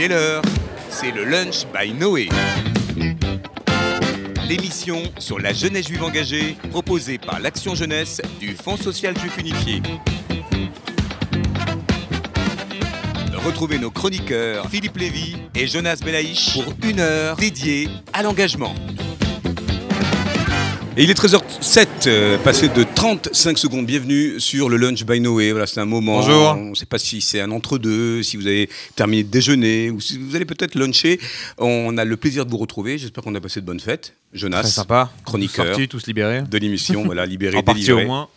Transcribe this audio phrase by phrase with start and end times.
[0.00, 0.40] Il est l'heure,
[0.88, 2.30] c'est le Lunch by Noé.
[4.48, 9.82] L'émission sur la jeunesse juive engagée, proposée par l'Action Jeunesse du Fonds social juif unifié.
[13.44, 18.74] Retrouvez nos chroniqueurs Philippe Lévy et Jonas Belaïch pour une heure dédiée à l'engagement.
[20.96, 23.86] Et il est 13h07, euh, passé de 35 secondes.
[23.86, 25.52] Bienvenue sur le Lunch by Noé.
[25.52, 26.16] Voilà, c'est un moment.
[26.20, 26.50] Bonjour.
[26.58, 30.02] On ne sait pas si c'est un entre-deux, si vous avez terminé de déjeuner ou
[30.02, 31.18] si vous allez peut-être luncher.
[31.56, 32.98] On a le plaisir de vous retrouver.
[32.98, 34.12] J'espère qu'on a passé de bonnes fêtes.
[34.34, 35.10] Jonas, Très sympa.
[35.24, 36.42] chroniqueur Sortis, tous libérés.
[36.42, 38.04] de l'émission, voilà, libéré, En partie délivré.
[38.04, 38.28] au moins.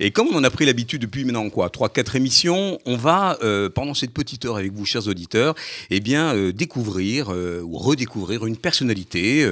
[0.00, 3.68] Et comme on en a pris l'habitude depuis maintenant quoi, 3-4 émissions, on va euh,
[3.68, 5.54] pendant cette petite heure avec vous, chers auditeurs,
[5.90, 9.46] eh bien euh, découvrir euh, ou redécouvrir une personnalité,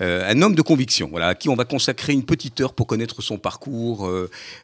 [0.00, 3.22] un homme de conviction, voilà, à qui on va consacrer une petite heure pour connaître
[3.22, 4.10] son parcours,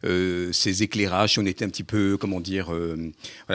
[0.02, 1.32] ses éclairages.
[1.32, 2.72] Si on était un petit peu, comment dire,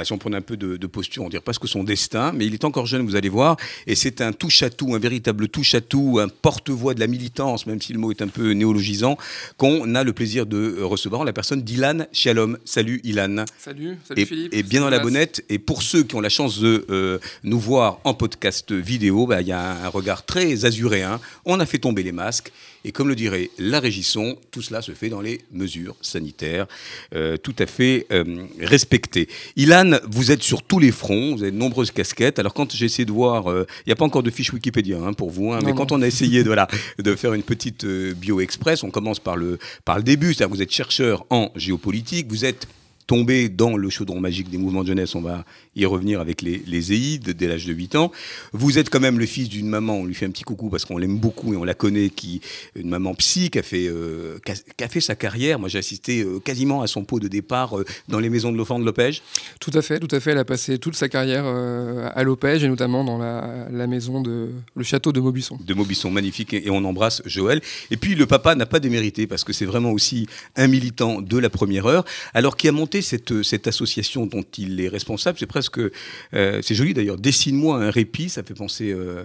[0.04, 2.32] si on prenait un peu de, posture, on dirait presque son destin.
[2.34, 3.58] Mais il est encore jeune, vous allez voir,
[3.88, 7.08] et c'est un touche à tout, un véritable touche à tout, un porte-voix de la
[7.08, 9.18] militance, même si le mot est un peu néologisant,
[9.58, 12.58] qu'on a le plaisir de recevoir la personne d'Ilan Shalom.
[12.64, 13.46] Salut Ilan.
[13.58, 14.54] Salut, salut Et, Philippe.
[14.54, 15.44] et bien dans la bonnette.
[15.50, 19.42] Et pour ceux qui ont la chance de euh, nous voir en podcast vidéo, bah,
[19.42, 21.20] il y a un, un regard très azuréen.
[21.46, 22.52] On a fait tomber les masques.
[22.86, 26.68] Et comme le dirait la Régisson, tout cela se fait dans les mesures sanitaires
[27.16, 29.28] euh, tout à fait euh, respectées.
[29.56, 32.38] Ilan, vous êtes sur tous les fronts, vous avez de nombreuses casquettes.
[32.38, 35.00] Alors quand j'ai essayé de voir, euh, il n'y a pas encore de fiche Wikipédia
[35.00, 35.78] hein, pour vous, hein, Non, mais non.
[35.78, 36.68] quand on a essayé de, voilà,
[37.00, 40.62] de faire une petite bio express, on commence par le, par le début, c'est-à-dire vous
[40.62, 42.68] êtes chercheur en géopolitique, vous êtes
[43.08, 46.62] tombé dans le chaudron magique des mouvements de jeunesse, on va y revenir avec les,
[46.68, 48.12] les EID dès l'âge de 8 ans.
[48.52, 50.86] Vous êtes quand même le fils d'une maman, on lui fait un petit coucou parce
[50.86, 52.42] qu'on l'aime beaucoup et on la connaît, qui
[52.76, 55.60] une maman psy qui a fait, euh, qui a, qui a fait sa carrière.
[55.60, 58.58] Moi j'ai assisté euh, quasiment à son pot de départ euh, dans les maisons de
[58.58, 59.22] l'enfant de Lopège.
[59.60, 60.32] Tout à fait, tout à fait.
[60.32, 64.50] Elle a passé toute sa carrière à Lopège et notamment dans la, la maison de
[64.76, 65.58] le château de Maubuisson.
[65.66, 67.62] de Maubisson, magnifique, et et on embrasse Joël.
[67.92, 71.38] Et puis le papa n'a pas démérité, parce que c'est vraiment aussi un militant de
[71.38, 75.38] la première heure, alors qui a monté cette, cette association dont il est responsable.
[75.40, 78.92] C'est presque, euh, c'est joli d'ailleurs, dessine-moi un répit, ça fait penser...
[78.92, 79.24] euh,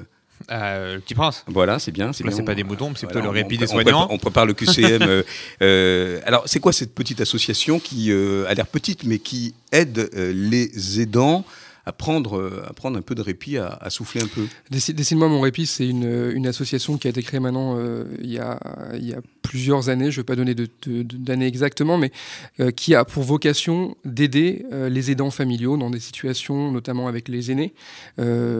[0.50, 1.44] Euh, le petit prince.
[1.48, 2.14] voilà, c'est bien.
[2.14, 2.36] C'est Là, bien.
[2.38, 4.08] c'est pas des moutons, c'est plutôt le répit des soignants.
[4.10, 5.03] On prépare le QCM.
[5.03, 5.22] euh,
[5.62, 10.08] euh, alors, c'est quoi cette petite association qui euh, a l'air petite, mais qui aide
[10.16, 11.44] euh, les aidants
[11.86, 15.88] à prendre, un peu de répit, à, souffler un peu Dessi- Dessine-moi mon répit, c'est
[15.88, 18.58] une, association qui a été créée maintenant euh, il, y a,
[19.42, 22.12] plusieurs années, je ne vais pas donner d'années exactement, mais
[22.60, 27.28] euh, qui a pour vocation d'aider euh, les aidants familiaux dans des situations, notamment avec
[27.28, 27.74] les aînés,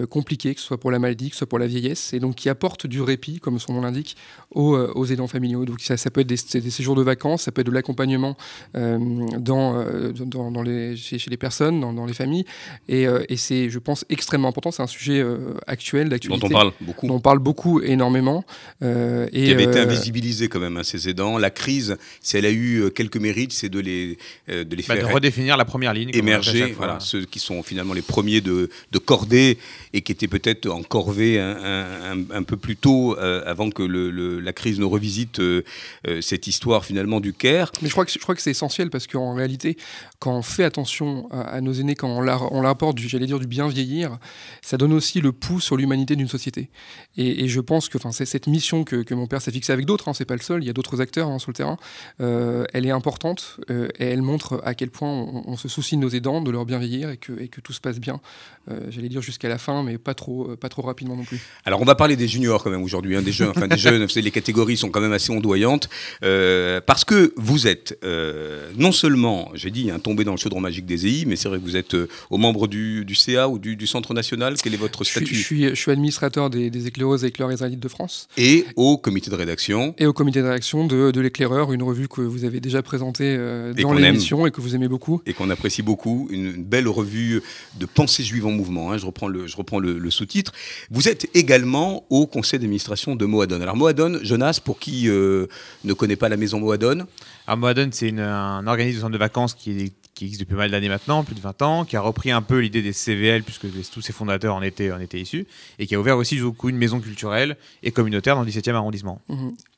[0.09, 2.37] compliquées, que ce soit pour la maladie, que ce soit pour la vieillesse, et donc
[2.37, 4.17] qui apporte du répit, comme son nom l'indique,
[4.53, 5.65] aux, aidants familiaux.
[5.65, 8.37] Donc ça, peut être des, séjours de vacances, ça peut être de l'accompagnement
[8.75, 9.85] dans,
[10.97, 12.45] chez les personnes, dans, dans les familles,
[12.89, 14.71] et, euh, et c'est, je pense, extrêmement important.
[14.71, 16.47] C'est un sujet euh, actuel, dont d'actualité.
[16.47, 17.07] on parle beaucoup.
[17.07, 18.45] dont on parle beaucoup, énormément.
[18.83, 21.39] euh, et, qui avait été euh, invisibilisé quand même, hein, ces aidants.
[21.39, 24.95] La crise, si elle a eu quelques mérites, c'est de les, euh, de les Bah,
[24.97, 26.11] de faire redéfinir la première ligne.
[26.15, 26.99] émerger, fois.
[27.01, 29.59] ceux qui sont finalement les premiers de, de cordée
[29.93, 33.71] et qui étaient peut-être en corvée un, un- un- un peu plus tôt, euh, avant
[33.71, 35.41] que le- le- la crise ne revisite
[36.21, 37.73] cette histoire finalement du Caire.
[37.83, 39.77] Mais je crois que, je crois que c'est essentiel parce qu'en réalité,
[40.19, 43.00] quand on fait attention à, à nos aînés, quand on leur, on leur apporte, du,
[43.09, 44.19] j'allais dire, du bien vieillir,
[44.63, 46.69] ça donne aussi le pouls sur l'humanité d'une société.
[47.17, 49.87] Et, et je pense que c'est cette mission que, que mon père s'est fixée avec
[49.87, 51.77] d'autres, hein, c'est pas le seul, il y a d'autres acteurs hein, sur le terrain,
[52.21, 55.97] euh, elle est importante euh, et elle montre à quel point on, on se soucie
[55.97, 58.21] de nos aidants, de leur bien vieillir et que, et que tout se passe bien,
[58.71, 61.41] euh, j'allais dire jusqu'à la fin, mais pas trop, pas trop rapidement non plus.
[61.65, 64.07] Alors on va parler des juniors quand même aujourd'hui, hein, des jeunes, enfin des jeunes,
[64.17, 65.89] les catégories sont quand même assez ondoyantes,
[66.21, 67.99] parce que vous êtes
[68.77, 71.59] non seulement, j'ai dit, hein, tombé dans le chaudron magique des EI, mais c'est vrai
[71.59, 71.97] que vous êtes
[72.31, 75.21] au membre du, du CA ou du, du Centre national, quel est votre Je suis,
[75.21, 78.29] statut je suis- je suis administrateur des, des éclaireuses et éclaireurs israélites de France.
[78.37, 79.95] Et au comité de rédaction.
[79.99, 83.35] et au comité de rédaction de, de l'éclaireur, une revue que vous avez déjà présentée
[83.39, 85.21] euh, dans l'émission et que vous aimez beaucoup.
[85.27, 87.43] et qu'on apprécie beaucoup, une, une belle revue
[87.79, 88.93] de pensée juive en mouvement.
[88.93, 90.53] hein, je reprends le, je reprends le, le sous-titre.
[90.91, 93.61] Vous êtes également au conseil d'administration de Moadon.
[93.61, 95.47] Alors Moadon, Jonas, pour qui euh,
[95.85, 97.07] ne connaît pas la maison Moadon,
[97.47, 100.59] Alors, Moadon, c'est un organisme de centre de vacances qui, est- qui existe depuis pas
[100.63, 103.43] mal d'années maintenant, plus de 20 ans, qui a repris un peu l'idée des CVL,
[103.43, 105.47] puisque tous ses fondateurs en étaient, en étaient issus,
[105.79, 108.75] et qui a ouvert aussi du coup une maison culturelle et communautaire dans le 17e
[108.75, 109.21] arrondissement.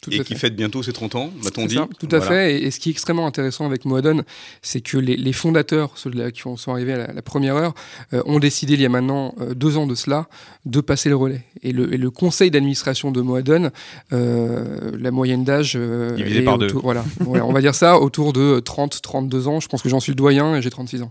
[0.02, 0.40] Tout et qui fait.
[0.49, 2.26] fête bientôt ses 30 ans, m'a-t-on dit ça, tout à Voilà.
[2.32, 2.56] fait.
[2.56, 4.23] Et, et ce qui est extrêmement intéressant avec Moadon,
[4.62, 7.75] c'est que les, les fondateurs, ceux-là qui ont- sont arrivés à la, la première heure,
[8.12, 10.29] euh, ont décidé il y a maintenant euh, deux ans de cela
[10.67, 11.44] de passer le relais.
[11.62, 13.70] Et le, et le conseil d'administration de Moadon,
[14.12, 16.67] euh, la moyenne d'âge euh, Divisé est par deux.
[16.67, 19.61] autour- Voilà, Voilà, on va dire ça, autour de 30-32 ans.
[19.61, 21.10] Je pense que j'en suis le citoyen et j'ai 36 ans.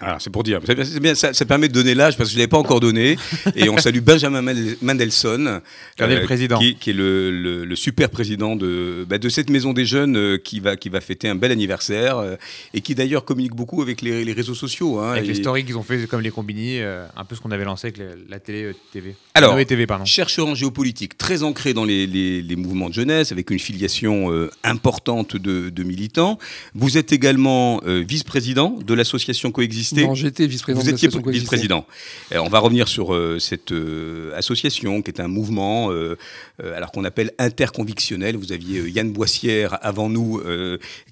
[0.00, 0.60] Alors, c'est pour dire.
[0.64, 2.80] C'est bien, ça, ça, permet de donner l'âge parce que je ne l'avais pas encore
[2.80, 3.16] donné.
[3.56, 4.42] et on salue Benjamin
[4.82, 5.60] Mandelson,
[6.00, 6.58] euh, président.
[6.58, 10.16] Qui, qui, est le, le, le, super président de, bah, de cette maison des jeunes
[10.16, 12.36] euh, qui, va, qui va fêter un bel anniversaire euh,
[12.72, 14.98] et qui d'ailleurs communique beaucoup avec les, les réseaux sociaux.
[14.98, 15.28] Hein, avec et...
[15.28, 17.88] les stories qu'ils ont fait comme les Combini, euh, un peu ce qu'on avait lancé
[17.88, 19.14] avec la, la télé TV.
[19.34, 20.04] Alors, TV, pardon.
[20.04, 24.30] chercheur en géopolitique, très ancré dans les, mouvements de jeunesse, avec une filiation
[24.62, 26.38] importante de, de, militants.
[26.74, 29.50] Vous êtes également vice-président de l'association
[29.84, 30.06] Coexister.
[30.06, 30.82] Non, j'étais vice-président.
[30.82, 31.86] Vous étiez vice-président.
[32.32, 36.16] On va revenir sur euh, cette euh, association qui est un mouvement, euh,
[36.58, 38.36] alors qu'on appelle interconvictionnel.
[38.36, 40.40] Vous aviez Yann Boissière avant nous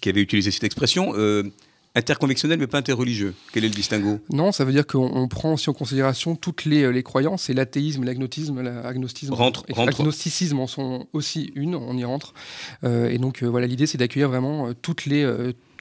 [0.01, 1.15] qui avait utilisé cette expression.
[1.95, 3.35] Interconvictionnel mais pas interreligieux.
[3.53, 4.19] Quel est le distinguo?
[4.31, 8.05] Non, ça veut dire qu'on prend aussi en considération toutes les, les croyances et l'athéisme,
[8.05, 12.33] l'agnotisme, l'agnosticisme rentre, et l'agnosticisme en sont aussi une, on y rentre.
[12.85, 15.23] Euh, et donc voilà, l'idée c'est d'accueillir vraiment toutes les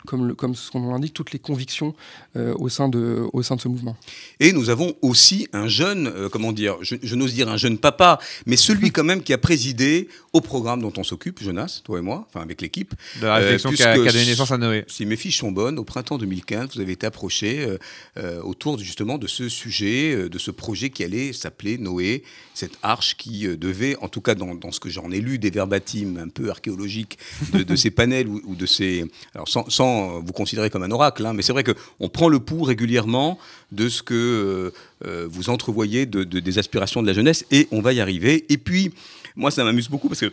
[0.05, 1.95] comme, le, comme ce qu'on l'indique, toutes les convictions
[2.35, 3.95] euh, au, sein de, au sein de ce mouvement.
[4.39, 7.77] Et nous avons aussi un jeune, euh, comment dire, je, je n'ose dire un jeune
[7.77, 11.99] papa, mais celui quand même qui a présidé au programme dont on s'occupe, Jonas, toi
[11.99, 12.93] et moi, enfin avec l'équipe.
[13.19, 14.85] De la réflexion euh, qui, a, donné naissance à Noé.
[14.87, 17.77] Si mes fiches sont bonnes, au printemps 2015, vous avez été approché euh,
[18.17, 22.23] euh, autour justement de ce sujet, euh, de ce projet qui allait s'appeler Noé,
[22.53, 25.49] cette arche qui devait, en tout cas dans, dans ce que j'en ai lu, des
[25.49, 27.17] verbatims un peu archéologiques
[27.53, 29.05] de, de ces panels ou, ou, de ces...
[29.33, 32.39] Alors sans, sans, vous considérer comme un oracle, hein, mais c'est vrai qu'on prend le
[32.39, 33.37] pouls régulièrement
[33.71, 34.71] de ce que
[35.05, 38.45] euh, vous entrevoyez de, de, des aspirations de la jeunesse et on va y arriver.
[38.49, 38.91] Et puis,
[39.35, 40.31] moi, ça m'amuse beaucoup parce que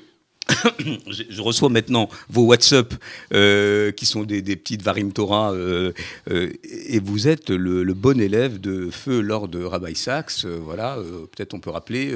[0.78, 2.94] je reçois maintenant vos WhatsApp
[3.34, 5.92] euh, qui sont des, des petites Varim Torah euh,
[6.30, 10.44] euh, et vous êtes le, le, bon élève de feu Lord Rabbi Sachs.
[10.44, 10.96] voilà,
[11.32, 12.14] peut-être on peut rappeler.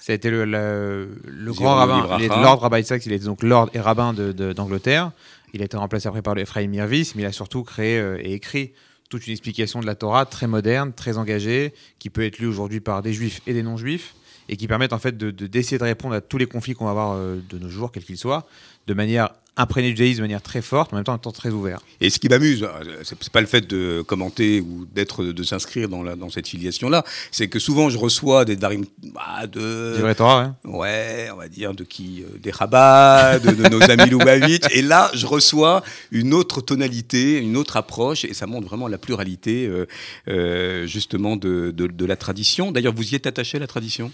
[0.00, 3.70] Ça a été le, le, le grand rabbin, Lord Rabbi Sachs, il était donc Lord
[3.74, 5.06] et rabbin d'Angleterre.
[5.06, 5.14] De, de,
[5.52, 8.72] il a été remplacé après par Ephraim Mirvis, mais il a surtout créé et écrit
[9.08, 12.80] toute une explication de la Torah très moderne, très engagée, qui peut être lue aujourd'hui
[12.80, 14.14] par des juifs et des non-juifs
[14.50, 16.84] et qui permettent en fait d'essayer de, de, de, répondre à tous les conflits qu'on
[16.84, 18.46] va avoir euh, de nos jours, quels qu'ils soient,
[18.88, 21.32] de manière imprégné du judaïsme de manière très forte, mais en même temps, en temps
[21.32, 21.80] très ouvert.
[22.00, 22.66] Et ce qui m'amuse,
[23.02, 27.04] c'est pas le fait de commenter ou d'être de s'inscrire dans, la, dans cette filiation-là,
[27.30, 30.72] c'est que souvent je reçois des darim bah, de du vrai Torah, ouais.
[30.72, 31.28] ouais.
[31.32, 35.10] on va dire de qui, euh, des rabats, de, de, nos amis Lubavitch, et là
[35.14, 39.86] je reçois une autre tonalité, une autre approche, et ça montre vraiment la pluralité euh,
[40.28, 42.72] euh, justement de, de, de la tradition.
[42.72, 44.10] D'ailleurs, vous y êtes attaché à la tradition?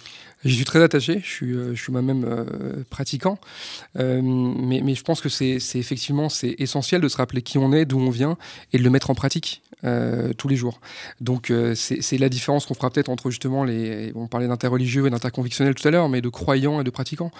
[0.47, 3.39] J'y suis très attaché, je suis, euh, moi-même euh, pratiquant,
[3.99, 7.85] euh, mais, je pense que c'est effectivement c'est essentiel de se rappeler qui on est,
[7.85, 8.39] d'où on vient,
[8.73, 9.63] et de le mettre en pratique
[10.39, 10.81] tous les jours.
[11.21, 15.77] Donc c'est la différence qu'on fera peut-être entre justement les, on parlait d'interreligieux et d'interconvictionnel
[15.77, 17.31] tout à l'heure, mais de croyants et de pratiquants,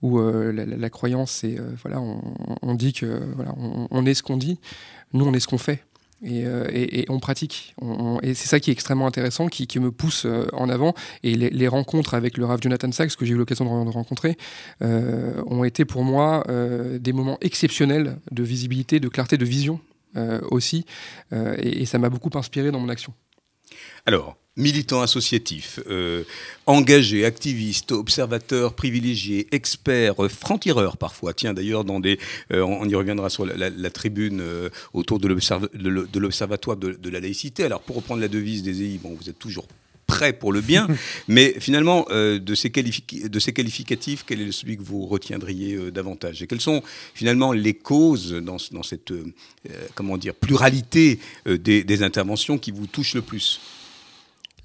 [0.00, 3.54] où la, croyance c'est voilà, on, dit que voilà,
[3.90, 4.58] on est ce qu'on dit,
[5.12, 5.82] nous on est ce qu'on fait.
[6.22, 7.74] Et, euh, et, on pratique.
[8.22, 10.94] Et c'est ça qui est extrêmement intéressant, qui, me pousse euh, en avant.
[11.22, 14.36] Et les, rencontres avec le Rav Jonathan Sachs, que j'ai eu l'occasion de, rencontrer,
[14.82, 16.44] euh, ont été pour moi
[16.98, 19.80] des moments exceptionnels de visibilité, de clarté, de vision
[20.50, 20.84] aussi.
[21.32, 23.14] Et, et, ça m'a beaucoup inspiré dans mon action.
[24.06, 26.24] Alors, militant associatif, euh,
[26.66, 31.34] engagé, activiste, observateur privilégié, expert, euh, franc-tireur parfois.
[31.34, 32.18] Tiens, d'ailleurs, dans des,
[32.52, 37.10] euh, on y reviendra sur la, la, la tribune euh, autour de l'observatoire de, de,
[37.10, 37.64] la laïcité.
[37.64, 39.66] Alors, pour reprendre la devise des EI, bon, vous êtes toujours
[40.08, 40.88] prêt pour le bien,
[41.28, 46.42] mais finalement, euh, de, ces de, ces qualificatifs, quel est celui que vous retiendriez davantage?
[46.42, 46.82] Et quelles sont
[47.14, 49.12] finalement les causes dans, dans cette
[49.94, 53.60] comment dire, pluralité des, des interventions qui vous touchent le plus?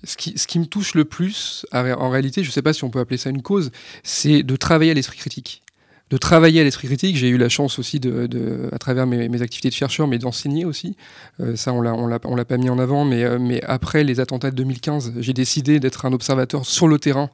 [0.05, 2.99] Ce qui, me touche le plus, en réalité, je ne sais pas si on peut
[2.99, 3.71] appeler ça une cause,
[4.03, 5.63] c'est de travailler à l'esprit critique.
[6.11, 9.69] De travailler à l'esprit critique, j'ai eu la chance aussi, de, à travers mes, activités
[9.69, 10.95] de chercheur, mais d'enseigner aussi.
[11.39, 14.55] Euh, ça, on on l'a, pas mis en avant, mais, euh, après les attentats de
[14.55, 17.31] 2015, j'ai décidé d'être un observateur sur le terrain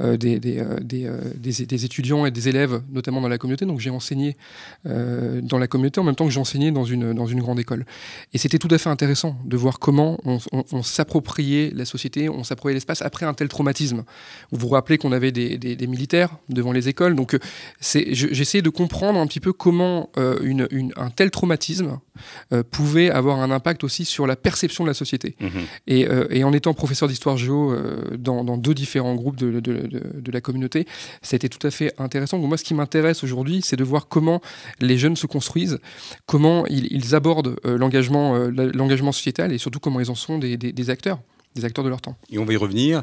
[0.00, 3.66] des, des, euh, des, euh, des, étudiants et des élèves, notamment dans la communauté.
[3.66, 4.36] Donc j'ai enseigné
[4.86, 7.84] euh, dans la communauté en même temps que j'enseignais dans une, dans une grande école.
[8.32, 12.28] Et c'était tout à fait intéressant de voir comment on, on, on s'appropriait la société,
[12.28, 14.04] on s'appropriait l'espace après un tel traumatisme.
[14.50, 17.14] Vous vous rappelez qu'on avait des, des, militaires devant les écoles.
[17.14, 17.36] Donc
[17.80, 21.98] j'essayais de comprendre un petit peu comment euh, une, une, un tel traumatisme
[22.52, 25.36] euh, pouvait avoir un impact aussi sur la perception de la société.
[25.40, 25.48] Mmh.
[25.86, 27.74] Et, et, en étant professeur d'histoire géo
[28.16, 30.86] dans, dans, deux différents groupes de, de, de, la communauté.
[31.22, 32.38] Ça a été tout à fait intéressant.
[32.38, 34.40] Donc moi, ce qui m'intéresse aujourd'hui, c'est de voir comment
[34.80, 35.78] les jeunes se construisent,
[36.26, 40.90] comment ils, abordent euh, l'engagement euh, l'engagement sociétal et surtout comment ils en sont des,
[40.90, 41.18] acteurs
[41.56, 42.16] des acteurs de leur temps.
[42.30, 43.02] Et on va y revenir.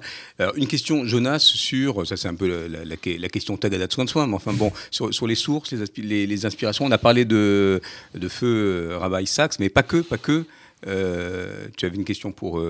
[0.55, 4.35] Une question, Jonas, sur, ça c'est un peu la, question tagada de de soin, mais
[4.35, 7.81] enfin bon, sur, les sources, les, inspirations, on a parlé de,
[8.15, 10.45] de feu euh, Rabbi Sachs, mais pas que, pas que.
[10.85, 12.61] tu avais une question pour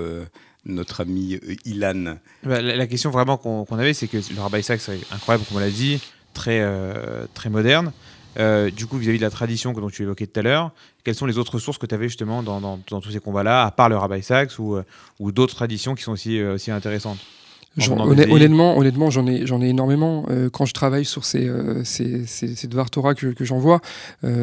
[0.68, 2.18] notre ami Ilan.
[2.44, 5.60] Bah, la, question vraiment qu'on avait, c'est que le Rabbi Sachs, c'est incroyable, comme on
[5.60, 6.00] l'a dit,
[6.34, 6.64] très,
[7.34, 7.92] très moderne.
[8.40, 10.72] Euh, du coup, vis-à-vis de la tradition que dont tu évoquais tout à l'heure,
[11.04, 13.90] quelles sont les autres sources que tu avais justement dans, tous ces combats-là, à part
[13.90, 14.84] le Rabbi Sachs ou, euh,
[15.20, 17.18] ou d'autres traditions qui sont aussi, euh, aussi intéressantes?
[17.90, 20.26] Honnêtement, honnêtement, j'en ai, j'en ai énormément.
[20.52, 21.48] quand je travaille sur ces,
[21.84, 23.82] ces, ces, Torah que, que j'envoie,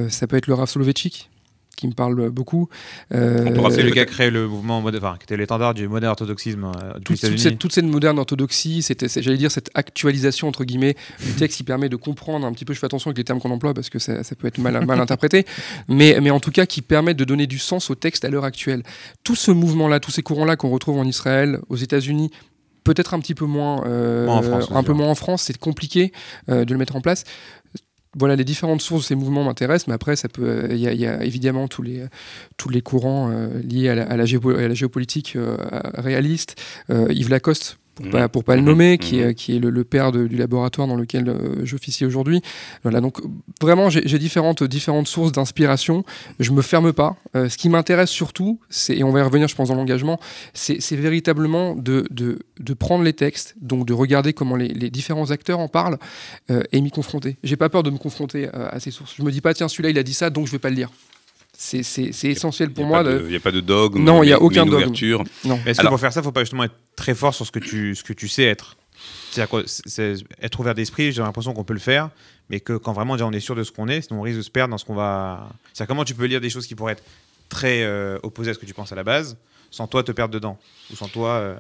[0.09, 1.29] ça peut être le Rav Soloveitchik,
[1.75, 2.69] qui me parle beaucoup.
[3.13, 6.99] Euh, c'est le gars créé le mouvement, enfin, qui était l'étendard du moderne orthodoxisme euh,
[7.05, 11.59] toute, cette, toute cette moderne orthodoxie, c'était, j'allais dire, cette actualisation entre guillemets du texte
[11.59, 12.75] qui permet de comprendre un petit peu.
[12.75, 15.01] Je fais attention avec les termes qu'on emploie parce que ça, peut être mal, mal
[15.01, 15.45] interprété,
[15.89, 18.45] mais, mais en tout cas qui permet de donner du sens au texte à l'heure
[18.45, 18.83] actuelle.
[19.23, 22.31] Tout ce mouvement-là, tous ces courants-là qu'on retrouve en Israël, aux États-Unis,
[22.85, 24.29] peut-être un petit peu moins, euh,
[24.71, 26.13] un peu moins en France, c'est compliqué
[26.49, 27.25] de le mettre en place
[28.17, 31.25] voilà, les différentes sources de ces mouvements m'intéressent, mais après, ça peut, il y, a
[31.25, 35.57] évidemment tous les, courants euh, liés à la, géopolitique euh,
[35.95, 36.57] réaliste.
[36.91, 38.65] Euh, Yves Lacoste, pour pas, pour pas le mmh.
[38.65, 39.35] nommer, qui, est, mmh.
[39.35, 42.43] qui est le, père du laboratoire dans lequel euh, j'officie aujourd'hui.
[42.83, 43.19] Voilà, donc
[43.61, 46.05] vraiment, j'ai différentes, différentes sources d'inspiration.
[46.41, 47.17] Je me ferme pas.
[47.37, 50.19] Euh, ce qui m'intéresse surtout, c'est, et on va y revenir, je pense, dans l'engagement,
[50.53, 55.31] c'est véritablement de, de, de, prendre les textes, donc de regarder comment les, les différents
[55.31, 55.99] acteurs en parlent
[56.51, 57.37] euh, et m'y confronter.
[57.45, 59.15] J'ai pas peur de me confronter à ces sources.
[59.17, 60.77] Je me dis pas, tiens, celui-là, il a dit ça, donc je vais pas le
[60.77, 60.91] lire.
[61.57, 63.03] C'est essentiel pour moi.
[63.05, 64.03] Il n'y a pas de dogme.
[64.03, 64.93] Non, il n'y a aucun dogme.
[65.67, 67.53] Est-ce que pour faire ça, il ne faut pas justement être très fort sur ce
[67.53, 68.77] que tu, ce que tu sais être?
[69.33, 72.11] C'est-à-dire être ouvert d'esprit, j'ai l'impression qu'on peut le faire,
[72.49, 74.39] mais que quand vraiment déjà on est sûr de ce qu'on est, sinon on risque
[74.39, 75.49] de se perdre dans ce qu'on va.
[75.73, 77.03] C'est-à-dire comment tu peux lire des choses qui pourraient être
[77.49, 79.37] très euh, opposées à ce que tu penses à la base,
[79.71, 80.59] sans toi te perdre dedans,
[80.93, 81.31] ou sans toi.
[81.31, 81.57] Euh,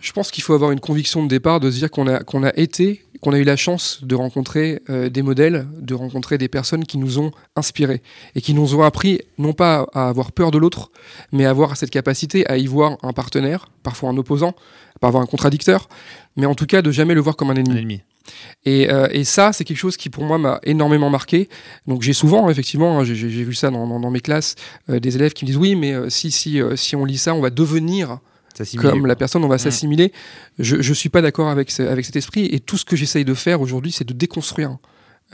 [0.00, 2.42] je pense qu'il faut avoir une conviction de départ, de se dire qu'on a, qu'on
[2.42, 6.48] a été, qu'on a eu la chance de rencontrer euh, des modèles, de rencontrer des
[6.48, 8.02] personnes qui nous ont inspirés
[8.34, 10.90] et qui nous ont appris non pas à avoir peur de l'autre,
[11.32, 14.54] mais à avoir cette capacité à y voir un partenaire, parfois un opposant,
[15.00, 15.88] pas avoir un contradicteur,
[16.36, 18.02] mais en tout cas de jamais le voir comme un ennemi.
[18.64, 21.48] Et, euh, et, ça, c'est quelque chose qui pour moi m'a énormément marqué.
[21.86, 24.56] Donc j'ai souvent, effectivement, hein, j'ai vu ça dans, dans, mes classes,
[24.90, 27.40] euh, des élèves qui me disent oui, mais si, si, si on lit ça, on
[27.40, 28.18] va devenir
[28.78, 29.58] comme la personne, on va mm.
[29.58, 30.12] s'assimiler.
[30.58, 33.34] Je ne suis pas d'accord avec, avec cet esprit et tout ce que j'essaye de
[33.34, 34.78] faire aujourd'hui, c'est de déconstruire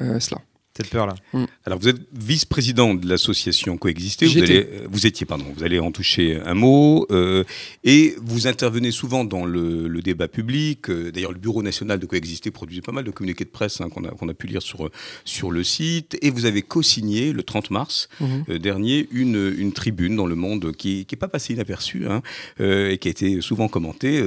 [0.00, 0.40] euh, cela
[0.76, 1.14] cette peur-là.
[1.34, 1.44] Mm.
[1.66, 4.26] Alors, vous êtes vice-président de l'association Coexister.
[4.26, 7.06] Vous, allez, euh, vous étiez, pardon, vous allez en toucher un mot.
[7.10, 7.44] Euh,
[7.84, 10.88] et vous intervenez souvent dans le, débat public.
[10.88, 13.88] Euh, d'ailleurs, le Bureau national de Coexister produisait pas mal de communiqués de presse hein,
[13.88, 14.90] qu'on a, a, pu lire sur,
[15.24, 16.16] sur le site.
[16.22, 18.58] Et vous avez co-signé le 30 mars mhm.
[18.58, 22.22] dernier une, une tribune dans le monde qui n'est pas passée inaperçue hein,
[22.58, 24.24] et qui a été souvent commentée,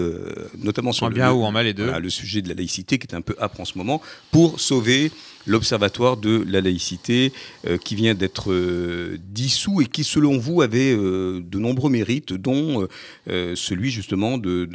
[0.59, 1.91] notamment sur en bien ou en mal les deux.
[1.99, 5.11] le sujet de la laïcité qui est un peu âpre en ce moment, pour sauver
[5.47, 7.31] l'Observatoire de la laïcité
[7.67, 12.33] euh, qui vient d'être euh, dissous et qui, selon vous, avait euh, de nombreux mérites,
[12.33, 12.87] dont
[13.27, 14.65] celui justement de...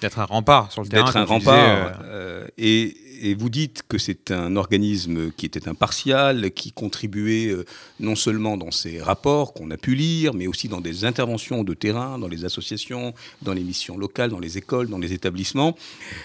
[0.00, 1.04] D'être un rempart sur le terrain.
[1.04, 1.92] D'être un rempart.
[2.58, 7.64] et et vous dites que c'est un organisme qui était impartial, qui contribuait euh,
[8.00, 11.74] non seulement dans ses rapports qu'on a pu lire, mais aussi dans des interventions de
[11.74, 15.76] terrain, dans les associations, dans les missions locales, dans les écoles, dans les établissements.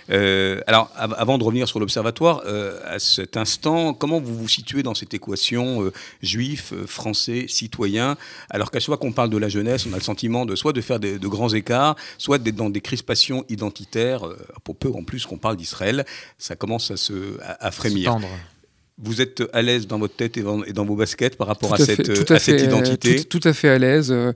[0.09, 4.83] Euh, alors, avant de revenir sur l'Observatoire, euh, à cet instant, comment vous vous situez
[4.83, 8.17] dans cette équation juif, français, citoyen,
[8.49, 10.73] alors qu'à chaque fois qu'on parle de la jeunesse, on a le sentiment de soit
[10.73, 14.23] de faire de grands écarts, soit d'être dans des crispations identitaires,
[14.63, 16.05] pour peu en plus qu'on parle d'Israël.
[16.37, 18.17] Ça commence à, se, à, frémir.
[19.03, 22.31] Vous êtes à l'aise dans votre tête et dans, vos baskets par rapport à, cette,
[22.31, 24.11] à, cette, identité tout, à fait à l'aise.
[24.11, 24.31] Euh,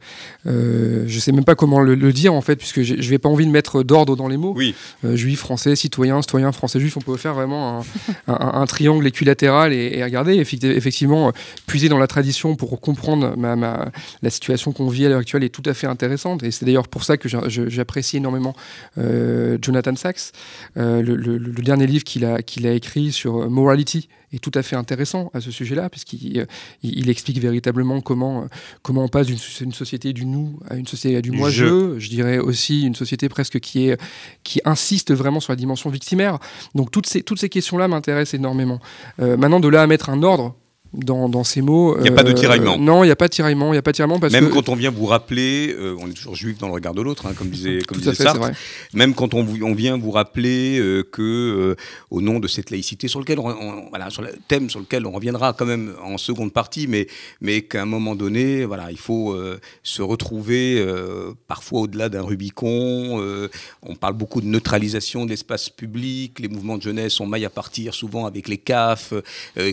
[0.47, 3.29] euh, je ne sais même pas comment le, dire en fait, puisque je n'ai pas
[3.29, 4.53] envie de mettre d'ordre dans les mots.
[4.55, 4.73] Oui.
[5.03, 7.83] Euh, juif, français, citoyen, citoyen, français, juif, on peut faire vraiment
[8.27, 11.31] un, triangle équilatéral et, regarder, effectivement,
[11.67, 13.91] puiser dans la tradition pour comprendre ma,
[14.23, 16.41] la situation qu'on vit à l'heure actuelle est tout à fait intéressante.
[16.41, 18.55] Et c'est d'ailleurs pour ça que j'apprécie énormément
[19.61, 20.31] Jonathan Sachs,
[20.75, 25.29] le, dernier livre qu'il a, qu'il a écrit sur Morality est tout à fait intéressant
[25.33, 26.45] à ce sujet-là, puisqu'il euh,
[26.83, 28.45] il, explique véritablement comment, euh,
[28.81, 31.99] comment on passe d'une société du nous à une société du moi-je.
[31.99, 34.01] Je dirais aussi une société presque qui, est,
[34.43, 36.39] qui insiste vraiment sur la dimension victimaire.
[36.73, 38.79] Donc toutes ces, toutes ces questions-là m'intéressent énormément.
[39.19, 40.55] Euh, maintenant, de là à mettre un ordre,
[40.97, 41.95] dans, ces mots.
[41.97, 42.77] Il n'y a pas de tiraillement.
[42.77, 43.73] Non, il n'y a pas de tiraillement.
[43.73, 46.35] Il a pas de tiraillement parce Même quand on vient vous rappeler, on est toujours
[46.35, 48.51] juif dans le regard de l'autre, hein, comme disait, comme disait Sartre.
[48.93, 51.75] Même quand on, on, vient vous rappeler que,
[52.09, 55.11] au nom de cette laïcité sur lequel on, voilà, sur le thème sur lequel on
[55.11, 57.07] reviendra quand même en seconde partie, mais,
[57.41, 59.37] mais qu'à un moment donné, voilà, il faut
[59.83, 60.85] se retrouver
[61.47, 63.21] parfois au-delà d'un Rubicon.
[63.83, 66.39] on parle beaucoup de neutralisation de l'espace public.
[66.39, 69.13] Les mouvements de jeunesse sont mailles à partir souvent avec les CAF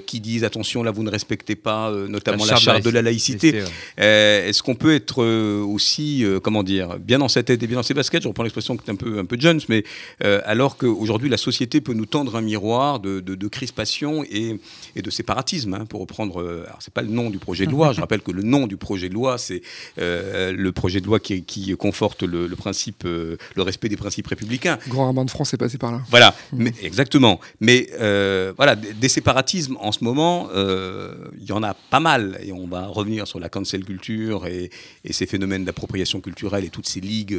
[0.06, 3.62] qui disent attention là vous ne respectait pas notamment la charte, de la laïcité.
[3.97, 7.95] Est-ce qu'on peut être aussi, comment dire, bien dans sa tête et bien dans ses
[7.95, 8.23] baskets?
[8.23, 9.85] Je reprends l'expression qui est un peu, un peu Jones, mais
[10.21, 14.59] alors qu'aujourd'hui la société peut nous tendre un miroir de, de, crispation et,
[14.97, 16.40] et, de séparatisme, hein, pour reprendre.
[16.66, 17.92] alors c'est pas le nom du projet de loi.
[17.92, 19.62] je rappelle que le nom du projet de loi, c'est
[19.97, 24.78] le projet de loi qui, qui conforte le, principe, le respect des principes républicains.
[24.88, 26.00] Grand rabbin de France est passé par là.
[26.11, 26.62] Voilà, mmh.
[26.62, 27.40] mais, exactement.
[27.61, 31.01] Mais euh, voilà, des séparatismes en ce moment, euh,
[31.38, 32.38] il y en a pas mal.
[32.44, 34.71] Et on va revenir sur la cancel culture et,
[35.11, 37.38] ces phénomènes d'appropriation culturelle et toutes ces ligues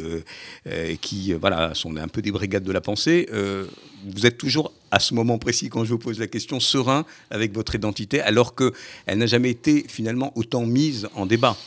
[0.68, 3.28] euh, qui voilà, sont un peu des brigades de la pensée.
[4.06, 7.52] vous êtes toujours à ce moment précis, quand je vous pose la question, serein avec
[7.54, 11.58] votre identité, alors qu'elle n'a jamais été finalement autant mise en débat.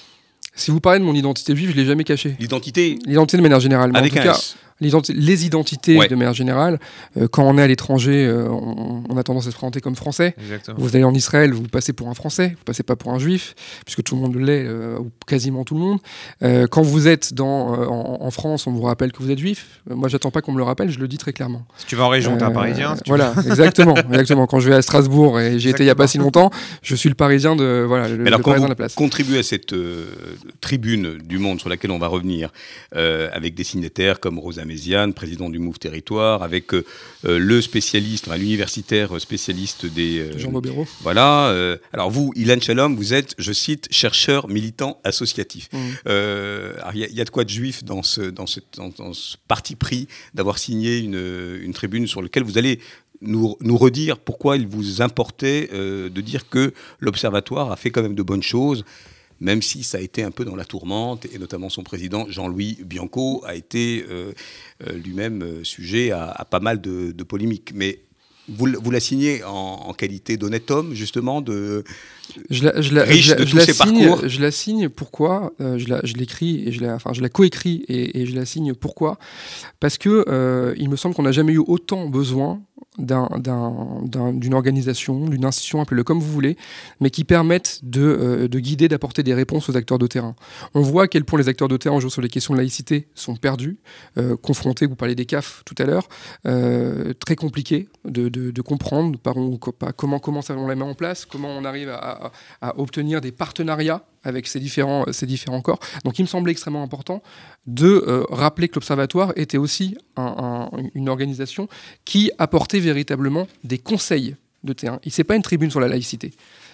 [0.55, 2.35] Si vous parlez de mon identité juive, je ne l'ai jamais cachée.
[2.41, 3.91] L'identité L'identité de manière générale.
[3.95, 4.39] Avec en tout cas,
[4.81, 6.79] les identités de manière générale.
[7.17, 10.35] Euh, quand on est à l'étranger, euh, on, a tendance à se présenter comme français.
[10.77, 13.55] Vous allez en Israël, vous passez pour un français, vous passez pas pour un juif,
[13.85, 16.69] puisque tout le monde l'est, euh, ou quasiment tout le monde.
[16.71, 17.69] quand vous êtes dans,
[18.21, 19.81] en, France, on vous rappelle que vous êtes juif.
[19.89, 21.63] moi, j'attends pas qu'on me le rappelle, je le dis très clairement.
[21.79, 22.95] Si tu vas en région, tu es un parisien.
[23.07, 24.47] voilà, exactement, exactement.
[24.47, 26.51] Quand je vais à Strasbourg, et j'y étais il y a pas si longtemps,
[26.83, 28.95] je suis le parisien de, voilà, le, parisien de la place.
[28.95, 29.75] Contribuer à cette
[30.61, 32.51] tribune du monde sur laquelle on va revenir,
[32.93, 36.85] avec des signataires comme Rosa Méziane, président du Move Territoire, avec euh,
[37.25, 40.19] euh, le spécialiste, l'universitaire spécialiste des...
[40.21, 40.87] Euh, Jean Bobéro.
[41.03, 41.77] Voilà.
[41.93, 45.69] alors vous, Ilan Shalom, vous êtes, je cite, chercheur militant associatif.
[45.73, 45.79] Mmh.
[46.95, 50.09] Il y, a de quoi de juif dans ce, dans ce, dans, ce parti pris
[50.35, 52.81] d'avoir signé une, une, tribune sur laquelle vous allez
[53.21, 58.15] nous, nous, redire pourquoi il vous importait de dire que l'Observatoire a fait quand même
[58.15, 58.85] de bonnes choses
[59.41, 62.79] même si ça a été un peu dans la tourmente, et notamment son président Jean-Louis
[62.85, 64.33] Bianco a été euh,
[64.87, 67.73] euh, lui-même euh, sujet à, pas mal de, polémiques.
[67.75, 68.01] Mais
[68.49, 71.85] vous, vous la signez en, qualité d'honnête homme, justement, de
[72.51, 74.29] je la, je la, riche de tous parcours.
[74.29, 78.27] Je la signe, pourquoi Je l'écris, et je la, enfin, je la coécris et, et,
[78.27, 79.19] je la signe, pourquoi
[79.81, 82.63] Parce que il me semble qu'on n'a jamais eu autant besoin
[82.99, 86.57] d'une organisation, d'une institution, appelez-le comme vous voulez,
[87.01, 90.35] mais qui permettent de, euh, de guider, d'apporter des réponses aux acteurs de terrain.
[90.75, 93.09] On voit à quel point les acteurs de terrain, aujourd'hui, sur les questions de laïcité,
[93.15, 93.79] sont perdus,
[94.19, 96.09] euh, confrontés, vous parlez des CAF tout à l'heure,
[96.47, 99.19] euh, très compliqué de, comprendre
[99.97, 102.33] comment, comment ça, on la met en place, comment on arrive à
[102.79, 105.79] obtenir des partenariats avec ces différents, ces différents corps.
[106.05, 107.23] Donc il me semblait extrêmement important
[107.67, 109.97] de euh, rappeler que l'Observatoire était aussi
[110.95, 111.69] une organisation
[112.05, 114.35] qui apportait véritablement des conseils
[114.65, 114.99] de terrain.
[115.07, 116.33] Ce n'est pas une tribune sur la laïcité.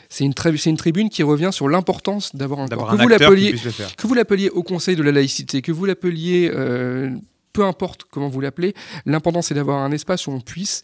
[0.08, 0.34] C'est une,
[0.66, 2.90] une, tribune qui revient sur l'importance d'avoir un corps.
[2.90, 3.54] Que, vous l'appeliez,
[3.96, 7.10] que vous l'appeliez au Conseil de la laïcité, que vous l'appeliez, euh,
[7.52, 8.74] peu importe comment vous l'appelez,
[9.06, 10.82] l'important c'est d'avoir un espace où on puisse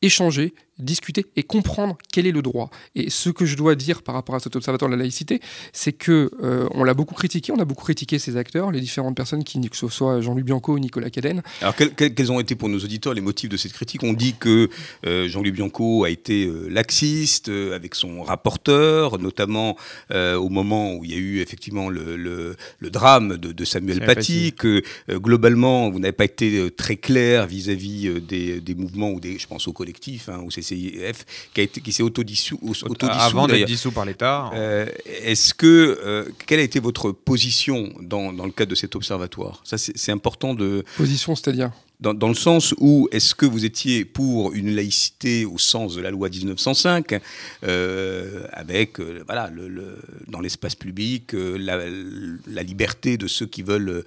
[0.00, 2.70] échanger, discuter et comprendre quel est le droit.
[2.94, 5.40] Et ce que je dois dire par rapport à cet observatoire de la laïcité,
[5.72, 9.16] c'est que euh, on l'a beaucoup critiqué, on a beaucoup critiqué ces acteurs, les différentes
[9.16, 11.42] personnes, qui, que ce soit Jean-Louis Bianco ou Nicolas Cadenne.
[11.60, 14.02] Alors quels, ont été pour nos auditeurs les motifs de cette critique?
[14.04, 14.68] On dit que
[15.06, 19.76] euh, Jean-Louis Bianco a été euh, laxiste avec son rapporteur, notamment
[20.10, 24.82] au moment où il y a eu effectivement le, le, drame de, Samuel Paty, que
[25.10, 29.68] globalement vous n'avez pas été très clair vis-à-vis des, des, mouvements ou des, je pense
[29.68, 32.58] au collectif, hein, au Qui, a été, qui s'est autodissous.
[33.02, 34.50] Avant d'être dissous par l'État.
[34.54, 38.96] Euh, est-ce que, euh, quelle a été votre position dans, dans le cadre de cet
[38.96, 39.60] observatoire?
[39.64, 40.84] Ça, c'est important de.
[40.96, 41.70] Position, c'est-à-dire?
[42.00, 46.10] Dans, le sens où est-ce que vous étiez pour une laïcité au sens de la
[46.10, 47.20] loi 1905,
[47.64, 51.58] euh, avec euh, voilà, le, dans l'espace public euh,
[52.46, 54.04] la, liberté de ceux qui veulent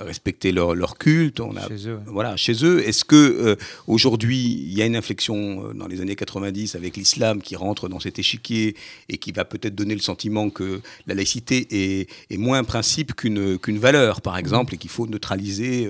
[0.00, 1.98] respecter leur, leur, culte, on a, chez eux.
[2.06, 2.86] Voilà, chez eux.
[2.86, 3.56] Est-ce que
[3.86, 7.98] aujourd'hui il y a une inflexion dans les années 90 avec l'islam qui rentre dans
[7.98, 8.76] cet échiquier
[9.08, 13.14] et qui va peut-être donner le sentiment que la laïcité est, est moins un principe
[13.14, 15.88] qu'une qu'une valeur, par exemple, et qu'il faut neutraliser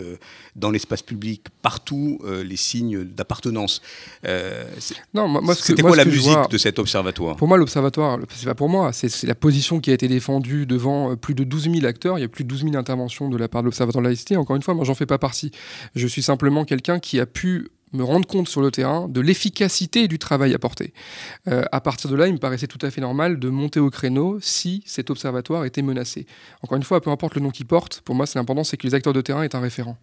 [0.54, 3.82] dans l'espace public, partout, euh, les signes d'appartenance.
[4.26, 4.64] Euh,
[5.14, 7.36] non, moi, c'était quoi la musique de cet observatoire?
[7.36, 11.12] Pour moi, l'observatoire, c'est pas pour moi, c'est la position qui a été défendue devant
[11.12, 12.18] euh, plus de 12 000 acteurs.
[12.18, 14.10] Il y a plus de 12 000 interventions de la part de l'observatoire de la
[14.10, 14.36] laïcité.
[14.36, 15.50] Encore une fois, moi, j'en fais pas partie.
[15.94, 20.08] Je suis simplement quelqu'un qui a pu me rendre compte sur le terrain de l'efficacité
[20.08, 20.92] du travail apporté.
[21.48, 23.90] Euh, à partir de là, il me paraissait tout à fait normal de monter au
[23.90, 26.26] créneau si cet observatoire était menacé.
[26.62, 28.86] Encore une fois, peu importe le nom qu'il porte, pour moi, c'est l'important, c'est que
[28.86, 29.98] les acteurs de terrain aient un référent.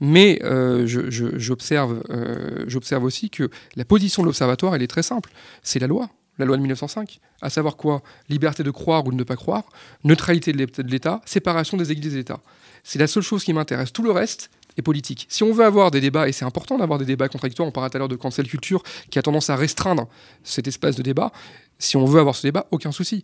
[0.00, 5.30] Mais euh, j'observe euh, j'observe aussi que la position de l'observatoire, elle est très simple.
[5.62, 8.02] C'est la loi la loi de 1905, à savoir quoi?
[8.28, 9.64] Liberté de croire ou de ne pas croire,
[10.04, 12.40] neutralité de l'État, séparation des églises et l'État.
[12.84, 13.92] C'est la seule chose qui m'intéresse.
[13.92, 14.50] Tout le reste,
[15.28, 17.90] Si on veut avoir des débats, et c'est important d'avoir des débats contradictoires, on parlait
[17.90, 20.08] tout à l'heure de cancel culture qui a tendance à restreindre
[20.44, 21.32] cet espace de débat,
[21.80, 23.22] Si on veut avoir ce débat, aucun souci.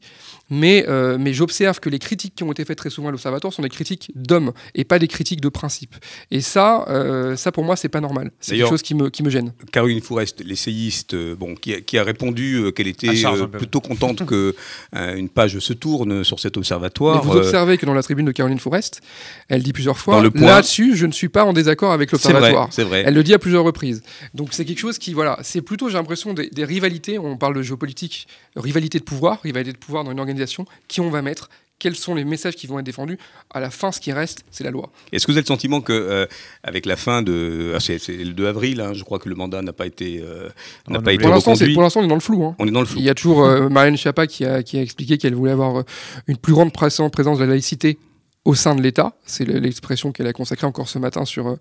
[0.48, 3.52] Mais, euh, mais j'observe que les critiques qui ont été faites très souvent à l'Observatoire
[3.52, 5.96] sont des critiques d'hommes et pas des critiques de principe.
[6.30, 8.30] Et ça, euh, ça pour moi, c'est pas normal.
[8.38, 9.52] C'est quelque chose qui me, qui me gêne.
[9.72, 13.80] Caroline Fourest, l'essayiste, euh, bon, qui, a, qui a répondu qu'elle était charge, euh, plutôt
[13.80, 14.54] contente que
[14.94, 17.24] euh, une page se tourne sur cet Mais observatoire.
[17.24, 19.00] vous Euh, observez que dans la tribune de Caroline Forest,
[19.48, 22.10] elle dit plusieurs Dans fois le point- là-dessus, je ne suis pas en désaccord avec
[22.10, 22.68] c'est vrai, l'Observatoire.
[22.70, 23.02] c'est vrai.
[23.04, 24.02] Elle le dit à plusieurs reprises.
[24.32, 27.18] Donc c'est quelque chose qui, voilà, c'est plutôt, j'ai l'impression, des, des rivalités.
[27.18, 30.64] On parle de géopolitique, rivalité de pouvoir, rivalité de pouvoir dans une organisation.
[30.88, 33.18] Qui on va mettre Quels sont les messages qui vont être défendus
[33.50, 34.90] À la fin, ce qui reste, c'est la loi.
[35.12, 36.26] Est-ce que vous avez le sentiment que, euh,
[36.62, 39.60] avec la fin de, ah, c'est, le 2 avril, hein, je crois que le mandat
[39.62, 40.48] n'a pas été, euh,
[40.88, 41.14] n'a pas Renouvelé.
[41.14, 42.44] été Pour l'instant, pour on est dans le flou.
[42.44, 42.54] hein.
[42.58, 42.98] On est dans le flou.
[43.00, 45.80] Il y a toujours euh, Marianne Schiappa qui a, qui a expliqué qu'elle voulait avoir
[45.80, 45.84] euh,
[46.28, 47.98] une plus grande présence présence de la laïcité
[48.44, 49.16] au sein de l'État.
[49.24, 51.56] C'est le- l'expression qu'elle a consacrée encore ce matin sur,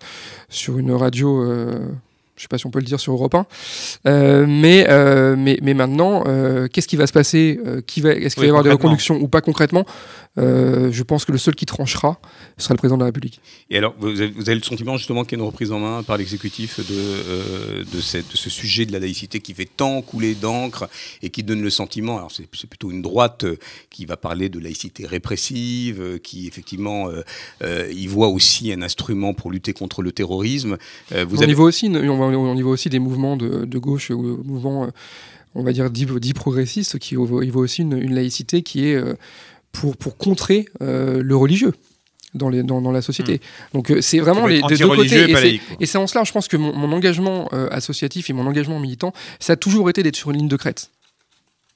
[0.49, 1.43] sur une radio.
[2.35, 3.45] Je ne sais pas si on peut le dire sur Europe 1.
[4.07, 8.35] Euh, mais, euh, mais, mais maintenant, euh, qu'est-ce qui va se passer qui va, Est-ce
[8.35, 9.85] qu'il va y avoir des reconductions ou pas concrètement?
[10.35, 12.19] Je pense que le seul qui tranchera
[12.57, 13.39] sera le président de la République.
[13.69, 15.77] Et alors, vous avez, vous avez le sentiment justement qu'il y a une reprise en
[15.79, 20.01] main par l'exécutif de, de, cette- de ce sujet de la laïcité qui fait tant
[20.01, 20.89] couler d'encre
[21.21, 23.45] et qui donne le sentiment, alors c'est plutôt une droite
[23.91, 27.09] qui va parler de laïcité répressive, qui effectivement
[27.91, 30.77] y voit aussi un instrument pour lutter contre le terrorisme.
[31.11, 33.65] Vous on, avez- y voit aussi, on, va- on y voit aussi des mouvements de,
[33.65, 34.87] de gauche, ou mouvements, euh,
[35.55, 39.13] on va dire, dits, progressistes, qui y voient aussi une, une laïcité qui est euh,
[39.71, 41.73] pour, pour contrer euh, le religieux
[42.33, 43.41] dans, les, dans, dans la société.
[43.73, 45.09] Donc euh, c'est vraiment les des deux côtés.
[45.29, 48.47] Et c'est- et en cela, je pense que mon, mon engagement euh, associatif et mon
[48.47, 50.89] engagement militant, ça a toujours été d'être sur une ligne de crête.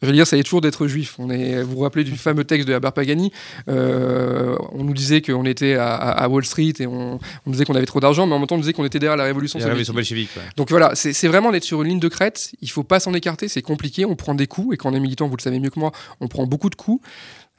[0.01, 1.15] Je veux dire, ça est toujours d'être juif.
[1.17, 3.31] On est, vous vous rappelez du fameux texte de Herbert Pagani
[3.67, 7.85] euh, On nous disait qu'on était à, Wall Street et on, on disait qu'on avait
[7.87, 9.69] trop d'argent, mais en même temps on disait qu'on était derrière la révolution y la
[9.69, 10.29] révolution bolchevique.
[10.35, 10.43] ouais.
[10.55, 12.51] Donc voilà, c'est c'est vraiment d'être sur une ligne de crête.
[12.61, 14.05] Il faut pas s'en écarter, c'est compliqué.
[14.05, 15.91] On prend des coups et quand on est militant, vous le savez mieux que moi,
[16.21, 17.01] on prend beaucoup de coups.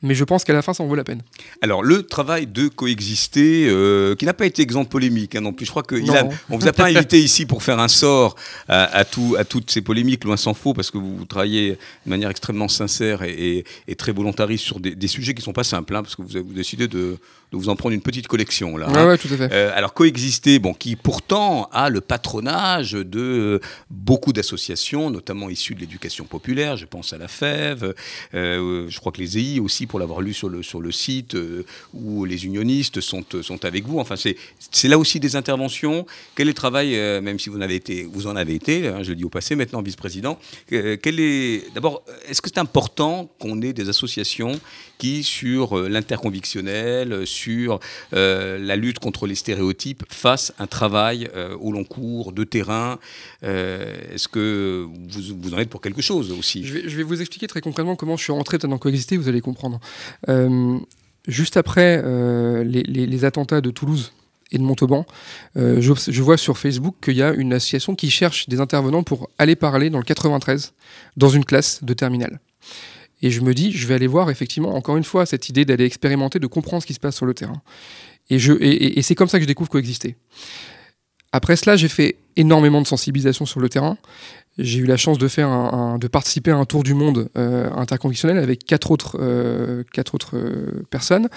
[0.01, 1.23] Mais je pense qu'à la fin, ça en vaut la peine.
[1.61, 5.53] Alors, le travail de coexister, euh, qui n'a pas été exempt de polémique hein, non
[5.53, 5.67] plus.
[5.67, 6.13] Je crois que Non.
[6.13, 8.37] Ilan, on vous a pas invité ici pour faire un sort
[8.69, 11.71] à, à tout, à toutes ces polémiques, loin s'en faut, parce que vous travaillez
[12.07, 15.53] de manière extrêmement sincère et, et- et très volontariste sur des, des sujets qui sont
[15.53, 17.19] pas simples, hein, parce que vous avez décidé de,
[17.53, 18.89] de vous en prendre une petite collection là.
[18.89, 19.07] Ouais, hein.
[19.09, 19.53] ouais, tout à fait.
[19.53, 25.75] Euh, alors coexister, bon, qui pourtant a le patronage de euh, beaucoup d'associations, notamment issues
[25.75, 26.77] de l'éducation populaire.
[26.77, 27.95] Je pense à la FEV,
[28.35, 31.35] euh, je crois que les EI aussi, pour l'avoir lu sur le, sur le site,
[31.35, 33.99] euh, où les unionistes sont, sont avec vous.
[33.99, 34.37] Enfin, c'est
[34.71, 36.07] c'est là aussi des interventions.
[36.35, 39.03] Quel est le travail, même si vous, en avez été, vous en avez été, hein,
[39.03, 43.63] je le dis au passé, maintenant vice-président, quel est d'abord, est-ce que c'est important qu'on
[43.63, 44.61] ait des associations
[44.99, 47.81] qui, sur l'interconvictionnel, sur
[48.13, 52.99] euh, la lutte contre les stéréotypes, fassent un travail euh, au long cours, de terrain
[53.45, 56.65] Euh, Est-ce que vous, vous en êtes pour quelque chose aussi?
[56.65, 59.79] Je vais, vous expliquer très concrètement comment je suis rentré dans Coexister, vous allez comprendre.
[61.27, 62.03] Juste après
[62.65, 64.13] les, attentats de Toulouse
[64.51, 65.07] et de Montauban,
[65.55, 69.31] je, je vois sur Facebook qu'il y a une association qui cherche des intervenants pour
[69.39, 70.73] aller parler dans le 93,
[71.17, 72.41] dans une classe de terminale.
[73.23, 75.85] Et je me dis, je vais aller voir effectivement, encore une fois, cette idée d'aller
[75.85, 77.61] expérimenter, de comprendre ce qui se passe sur le terrain.
[78.31, 80.17] Et, c'est comme ça que je découvre Coexister.
[81.39, 83.97] Après cela, j'ai fait énormément de sensibilisation sur le terrain.
[84.59, 88.39] J'ai eu la chance de faire de participer à un tour du monde euh, interconvictionnel
[88.39, 91.29] avec quatre autres, euh, quatre autres euh, personnes.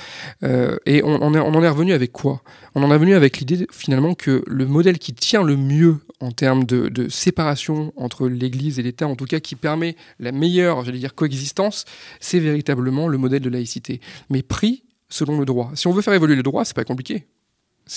[0.42, 2.42] Euh, et on, en est revenu avec quoi?
[2.74, 6.32] On en est revenu avec l'idée finalement que le modèle qui tient le mieux en
[6.32, 10.84] termes de, de séparation entre l'Église et l'État, en tout cas qui permet la meilleure,
[10.84, 11.86] j'allais dire, coexistence,
[12.20, 14.02] c'est véritablement le modèle de laïcité.
[14.32, 15.70] Mais pris selon le droit.
[15.76, 17.28] Si on veut faire évoluer le droit, c'est pas compliqué.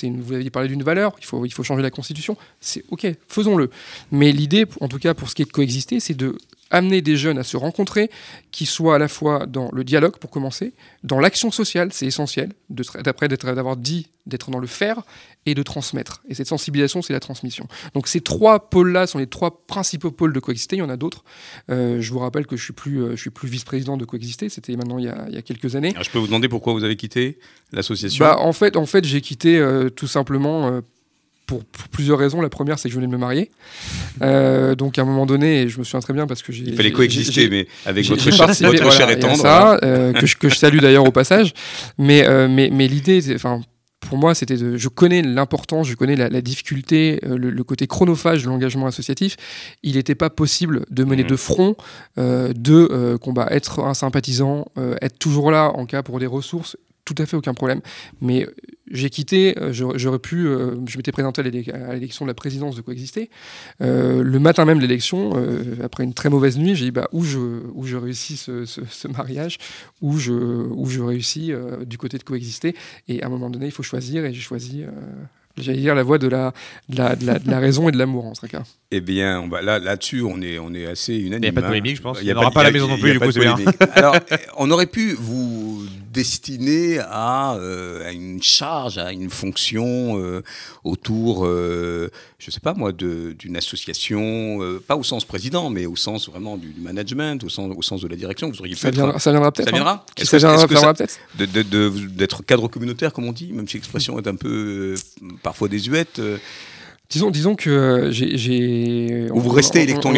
[0.02, 2.36] Vous aviez parlé d'une valeur, il faut, il faut changer la Constitution.
[2.60, 3.70] C'est OK, faisons-le.
[4.10, 6.36] Mais l'idée, en tout cas pour ce qui est de coexister, c'est de
[6.70, 8.10] amener des jeunes à se rencontrer,
[8.50, 12.52] qui soient à la fois dans le dialogue pour commencer, dans l'action sociale, c'est essentiel,
[12.68, 15.02] d'après d'avoir dit d'être dans le faire
[15.46, 16.22] et de transmettre.
[16.28, 17.68] Et cette sensibilisation, c'est la transmission.
[17.92, 20.76] Donc ces trois pôles-là sont les trois principaux pôles de coexister.
[20.76, 21.24] Il y en a d'autres.
[21.70, 24.48] Euh, je vous rappelle que je suis plus, euh, je suis plus vice-président de coexister.
[24.48, 25.90] C'était maintenant il y, a, il y a quelques années.
[25.90, 27.38] Alors, Je peux vous demander pourquoi vous avez quitté
[27.72, 28.24] l'association?
[28.24, 30.80] Bah, en fait, en fait j'ai quitté euh, tout simplement
[31.46, 32.40] pour, pour plusieurs raisons.
[32.40, 33.50] La première, c'est que je venais de me marier.
[34.22, 36.64] Euh, donc, à un moment donné, et je me souviens très bien parce que j'ai.
[36.64, 40.48] Il fallait coexister, mais avec votre participé, votre voilà, chair ça, euh, que, je, que
[40.48, 41.52] je salue d'ailleurs au passage.
[41.98, 43.60] Mais, euh, mais, mais l'idée, enfin,
[44.00, 44.76] pour moi, c'était de.
[44.76, 49.36] Je connais l'importance, je connais la, la difficulté, le, le côté chronophage de l'engagement associatif.
[49.82, 51.28] Il n'était pas possible de mener Mhm.
[51.28, 51.76] de front
[52.16, 53.48] deux combats.
[53.50, 54.66] Être un sympathisant,
[55.00, 57.80] être toujours là en cas pour des ressources, tout à fait aucun problème.
[58.20, 58.46] Mais
[58.90, 61.44] j'ai quitté, euh, j'aurais pu, euh, je m'étais présenté à
[61.94, 63.30] l'élection de la présidence de Coexister.
[63.80, 65.32] Euh, le matin même de l'élection,
[65.82, 67.38] après une très mauvaise nuit, j'ai dit bah, où, je,
[67.74, 69.58] où je réussis ce, ce, mariage,
[70.00, 71.52] où je, où je réussis
[71.86, 72.74] du côté de Coexister.
[73.08, 74.84] Et à un moment donné, il faut choisir, et j'ai choisi
[75.56, 76.52] j'allais dire la voix de la,
[76.88, 78.62] de la, de la, raison et de l'amour en ce cas.
[78.90, 81.38] Eh bien, là, là-dessus, on est, on est assez unanime.
[81.38, 81.68] Il n'y a pas de hein.
[81.68, 82.18] polémique, je pense.
[82.20, 83.56] Il n'y aura pas, la maison non plus, du coup, c'est bien.
[83.94, 84.16] Alors,
[84.56, 90.42] on aurait pu vous destiné à, euh, à, une charge, à une fonction euh,
[90.84, 95.96] autour, euh, je ne sais pas moi, d'une association, pas au sens président, mais au
[95.96, 98.48] sens vraiment du, management, au sens, au sens de la direction.
[98.48, 99.70] Vous auriez ça, viendra, ça viendra peut-être.
[99.70, 100.06] Ça viendra.
[100.18, 100.24] Hein.
[100.24, 101.18] ça viendra, peut-être
[102.16, 104.94] D'être cadre communautaire, comme on dit, même si l'expression est un peu
[105.44, 106.20] parfois désuète.
[107.14, 109.28] Disons, disons que j'ai.
[109.30, 110.10] Ou vous restez électron,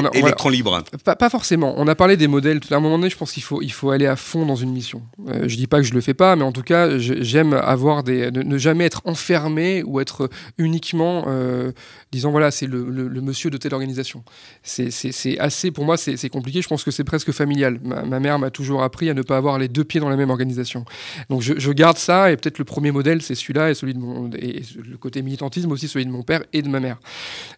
[0.48, 1.74] libre pas, forcément.
[1.76, 2.60] On a parlé des modèles.
[2.70, 4.72] À un moment donné, je pense qu'il faut, il faut aller à fond dans une
[4.72, 5.02] mission.
[5.28, 8.02] Euh, je dis pas que je le fais pas, mais en tout cas, j'aime avoir
[8.02, 8.30] des.
[8.30, 11.24] Ne, jamais être enfermé ou être uniquement.
[11.26, 11.72] Euh,
[12.12, 14.24] disons, voilà, c'est le, monsieur de telle organisation.
[14.62, 15.70] C'est assez.
[15.70, 16.62] Pour moi, c'est compliqué.
[16.62, 17.78] Je pense que c'est presque familial.
[17.82, 20.30] Ma, mère m'a toujours appris à ne pas avoir les deux pieds dans la même
[20.30, 20.86] organisation.
[21.28, 24.30] Donc je, garde ça, et peut-être le premier modèle, c'est celui-là, et celui de mon.
[24.30, 26.85] Et le côté militantisme aussi, celui de mon père et de ma mère.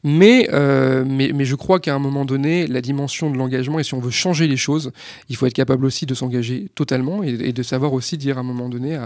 [0.04, 3.84] Mais, euh, mais, mais je crois qu'à un moment donné, la dimension de l'engagement, et
[3.84, 4.92] si on veut changer les choses,
[5.28, 8.44] il faut être capable aussi de s'engager totalement et, de savoir aussi dire à un
[8.44, 8.98] moment donné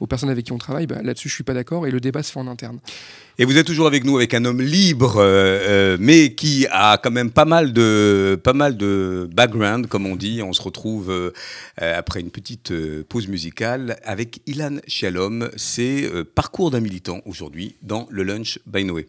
[0.00, 2.22] aux personnes avec qui on travaille, bah, là-dessus je suis pas d'accord, et le débat
[2.22, 2.78] se fait en interne.
[3.38, 6.98] Et vous êtes toujours avec nous avec un homme libre, euh, euh, mais qui a
[6.98, 10.42] quand même pas mal de, pas mal de background, comme on dit.
[10.42, 11.32] On se retrouve
[11.78, 12.72] après une petite
[13.08, 15.48] pause musicale avec Ilan Shalom.
[15.56, 19.08] C'est Parcours d'un militant aujourd'hui dans le Lunch by Noé.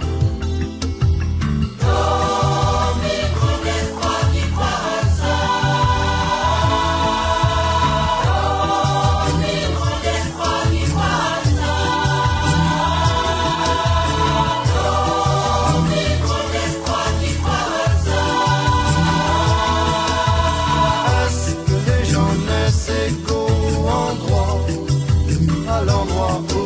[26.01, 26.60] endroit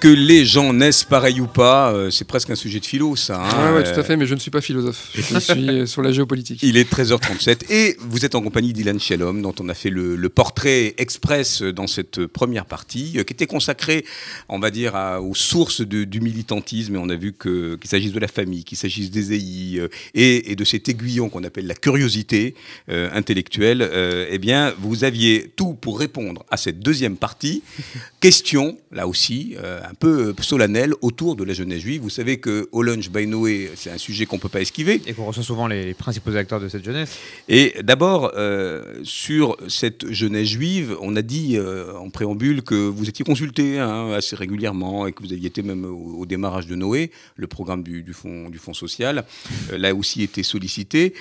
[0.00, 3.40] que les gens naissent pareils ou pas euh, C'est presque un sujet de philo, ça.
[3.40, 3.72] hein.
[3.72, 5.10] Ouais, ouais, tout Euh, à fait, mais je ne suis pas philosophe.
[5.14, 6.60] Je suis euh, sur la géopolitique.
[6.62, 10.16] Il est 13h37 et vous êtes en compagnie d'Ilan Shalom, dont on a fait le,
[10.16, 14.04] le portrait express dans cette première partie, euh, qui était consacrée,
[14.48, 16.94] on va dire, à- aux sources de- du militantisme.
[16.94, 20.50] Et on a vu qu'il s'agisse de la famille, qu'il s'agisse des EI euh, et,
[20.50, 22.54] et de cet aiguillon qu'on appelle la curiosité
[22.88, 23.82] euh, intellectuelle.
[23.82, 27.62] euh, eh bien, vous aviez tout pour répondre à cette deuxième partie.
[28.20, 32.00] Question, là aussi, euh, un peu solennelle, autour de la jeunesse juive.
[32.02, 35.02] Vous savez que au lunch by Noé, c'est un sujet qu'on ne peut pas esquiver.
[35.06, 37.18] Et qu'on reçoit souvent les, principaux acteurs de cette jeunesse.
[37.48, 43.08] Et d'abord, euh, sur cette jeunesse juive, on a dit euh, en préambule que vous
[43.08, 46.76] étiez consulté hein, assez régulièrement et que vous aviez été même au, au démarrage de
[46.76, 49.24] Noé, le programme du, du fonds, du fonds social,
[49.72, 51.14] euh, là aussi été sollicité.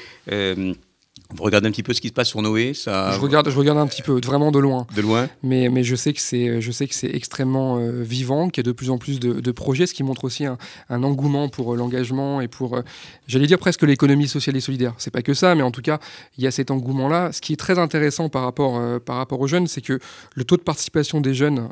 [1.32, 3.56] Vous regardez un petit peu ce qui se passe sur Noé, ça Je regarde, je
[3.58, 4.88] regarde un petit peu, vraiment de loin.
[4.96, 5.30] de loin.
[5.44, 8.68] Mais, mais je sais que c'est, je sais que c'est extrêmement euh, vivant, qu'il y
[8.68, 10.58] a de plus en plus de, de projets, ce qui montre aussi un,
[10.90, 12.82] un engouement pour euh, l'engagement et pour, euh,
[13.28, 14.96] j'allais dire presque l'économie sociale et solidaire.
[14.98, 16.00] C'est pas que ça, mais en tout cas,
[16.40, 17.32] il y a cet engouement-là.
[17.32, 20.00] Ce qui est très intéressant par rapport, par rapport aux jeunes, c'est que
[20.34, 21.70] le taux de participation des jeunes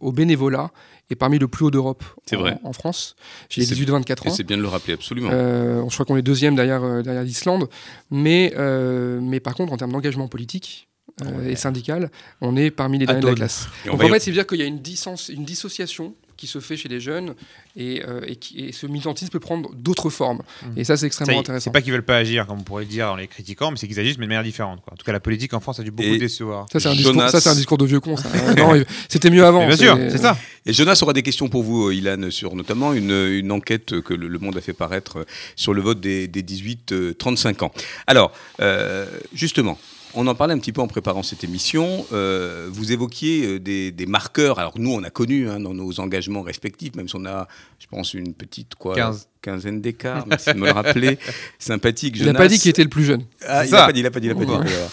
[0.00, 0.70] au bénévolat
[1.08, 2.58] est parmi le plus haut d'Europe C'est en, vrai.
[2.64, 3.14] en France,
[3.48, 4.34] chez les C'est- 18-24 Et ans.
[4.34, 5.30] c'est bien de le rappeler, absolument.
[5.30, 7.68] Je crois qu'on est deuxième derrière, derrière l'Islande.
[8.10, 10.88] Mais, euh, mais par contre, en termes d'engagement politique
[11.22, 13.68] euh, et syndical, on est parmi les derniers de la classe.
[13.86, 17.00] Donc en fait, c'est dire qu'il y a une dissociation qui se fait chez les
[17.00, 17.34] jeunes
[17.76, 20.42] et, euh, et, qui- et ce militantisme peut prendre d'autres formes.
[20.76, 21.64] Et ça, c'est Ça, extrêmement y- intéressant.
[21.64, 23.76] C'est pas qu'ils veulent pas agir, comme on pourrait le dire en les critiquant, mais
[23.76, 24.80] c'est qu'ils agissent, mais de manière différente.
[24.82, 24.92] Quoi.
[24.92, 26.66] En tout cas, la politique en France a dû beaucoup Et- décevoir.
[26.72, 27.28] Ça, c'est un, discours- Jonas.
[27.30, 28.16] ça, c'est un discours de vieux con.
[28.16, 28.28] ça.
[28.76, 29.60] Euh, c'était mieux avant.
[29.60, 30.36] Mais bien sûr, c'est ça.
[30.66, 34.12] Et Jonas aura des questions pour vous, euh, Ilan, sur notamment une, une enquête que
[34.14, 37.72] le, Le Monde a fait paraître sur le vote des, des 18-35 ans.
[38.06, 39.78] Alors, euh, justement,
[40.16, 42.04] on en parlait un petit peu en préparant cette émission.
[42.12, 44.58] euh, vous évoquiez euh, des, des marqueurs.
[44.58, 47.46] Alors, nous, on a connu hein, dans nos engagements respectifs, même si on a,
[47.78, 49.28] je pense, une petite quoi, Quinze.
[49.42, 51.18] quinzaine d'écarts, merci de me le rappeler.
[51.58, 52.38] Sympathique, Il n'a Jonas.
[52.38, 53.24] pas dit qu'il était le plus jeune.
[53.46, 54.50] Ah, il n'a pas dit, il n'a pas dit, il a pas dit.
[54.50, 54.56] Ouais.
[54.58, 54.88] voilà.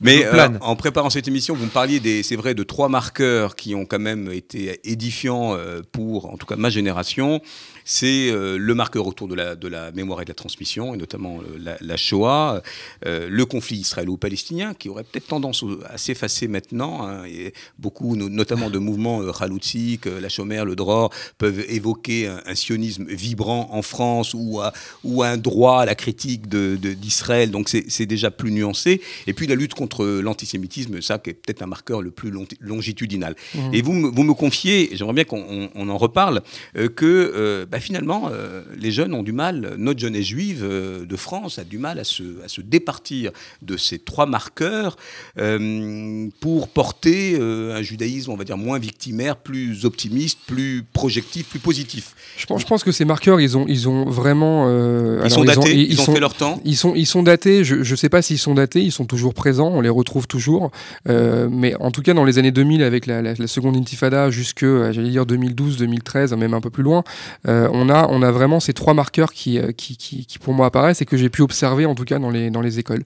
[0.00, 3.56] Mais euh, en préparant cette émission, vous me parliez, des, c'est vrai, de trois marqueurs
[3.56, 5.56] qui ont quand même été édifiants
[5.92, 7.40] pour, en tout cas, ma génération.
[7.88, 10.96] C'est euh, le marqueur autour de la, de la mémoire et de la transmission, et
[10.96, 12.60] notamment euh, la, la Shoah,
[13.06, 17.06] euh, le conflit israélo-palestinien, qui aurait peut-être tendance à s'effacer maintenant.
[17.06, 22.40] hein, et beaucoup, no- notamment de mouvements Khaloutzik, la Chomer, le Dror, peuvent évoquer un,
[22.44, 24.72] un sionisme vibrant en France ou, à-
[25.04, 27.52] ou un droit à la critique de- de- d'Israël.
[27.52, 29.00] Donc c'est déjà plus nuancé.
[29.28, 32.48] Et puis la lutte contre l'antisémitisme, ça qui est peut-être un marqueur le plus long-
[32.60, 33.36] longitudinal.
[33.54, 33.74] Mhm.
[33.74, 36.42] Et vous, me- vous me confiez, j'aimerais bien qu'on on- on en reparle,
[36.76, 41.04] euh, que euh, bah, finalement, euh, les jeunes ont du mal, notre jeunesse juive euh,
[41.04, 43.30] de France a du mal à se, à se départir
[43.62, 44.96] de ces trois marqueurs
[45.38, 51.58] euh, pour porter un judaïsme, on va dire, moins victimaire, plus optimiste, plus projectif, plus
[51.58, 52.14] positif.
[52.36, 54.68] Je pense, je pense que ces marqueurs, ils ont, ils ont vraiment.
[54.68, 56.60] Ils alors, sont datés, ils, ont sont- fait leur temps.
[56.64, 59.34] Ils sont, ils sont datés, je ne sais pas s'ils sont datés, ils sont toujours
[59.34, 60.70] présents, on les retrouve toujours.
[61.06, 64.64] Mais en tout cas, dans les années 2000, avec la, la- la seconde intifada jusque,
[64.64, 67.04] j'allais dire, 2012, 2013, même un peu plus loin,
[67.48, 71.02] euh, on, a, on a vraiment ces trois marqueurs qui, euh, qui, pour moi apparaissent
[71.02, 73.04] et que j'ai pu observer, en tout cas, dans les, écoles.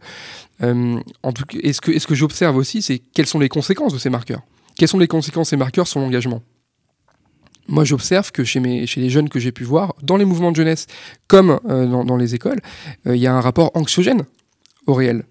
[0.63, 0.99] Euh,
[1.63, 4.11] et ce que, et ce que j'observe aussi, c'est quelles sont les conséquences de ces
[4.11, 4.43] marqueurs?
[4.77, 6.43] Quelles sont les conséquences de ces marqueurs sur l'engagement?
[7.69, 10.87] Moi, j'observe que chez, les jeunes que j'ai pu voir, dans les mouvements de jeunesse
[11.29, 12.61] comme euh, dans, les écoles,
[13.07, 14.25] euh, il y a un rapport anxiogène
[14.87, 15.25] au réel.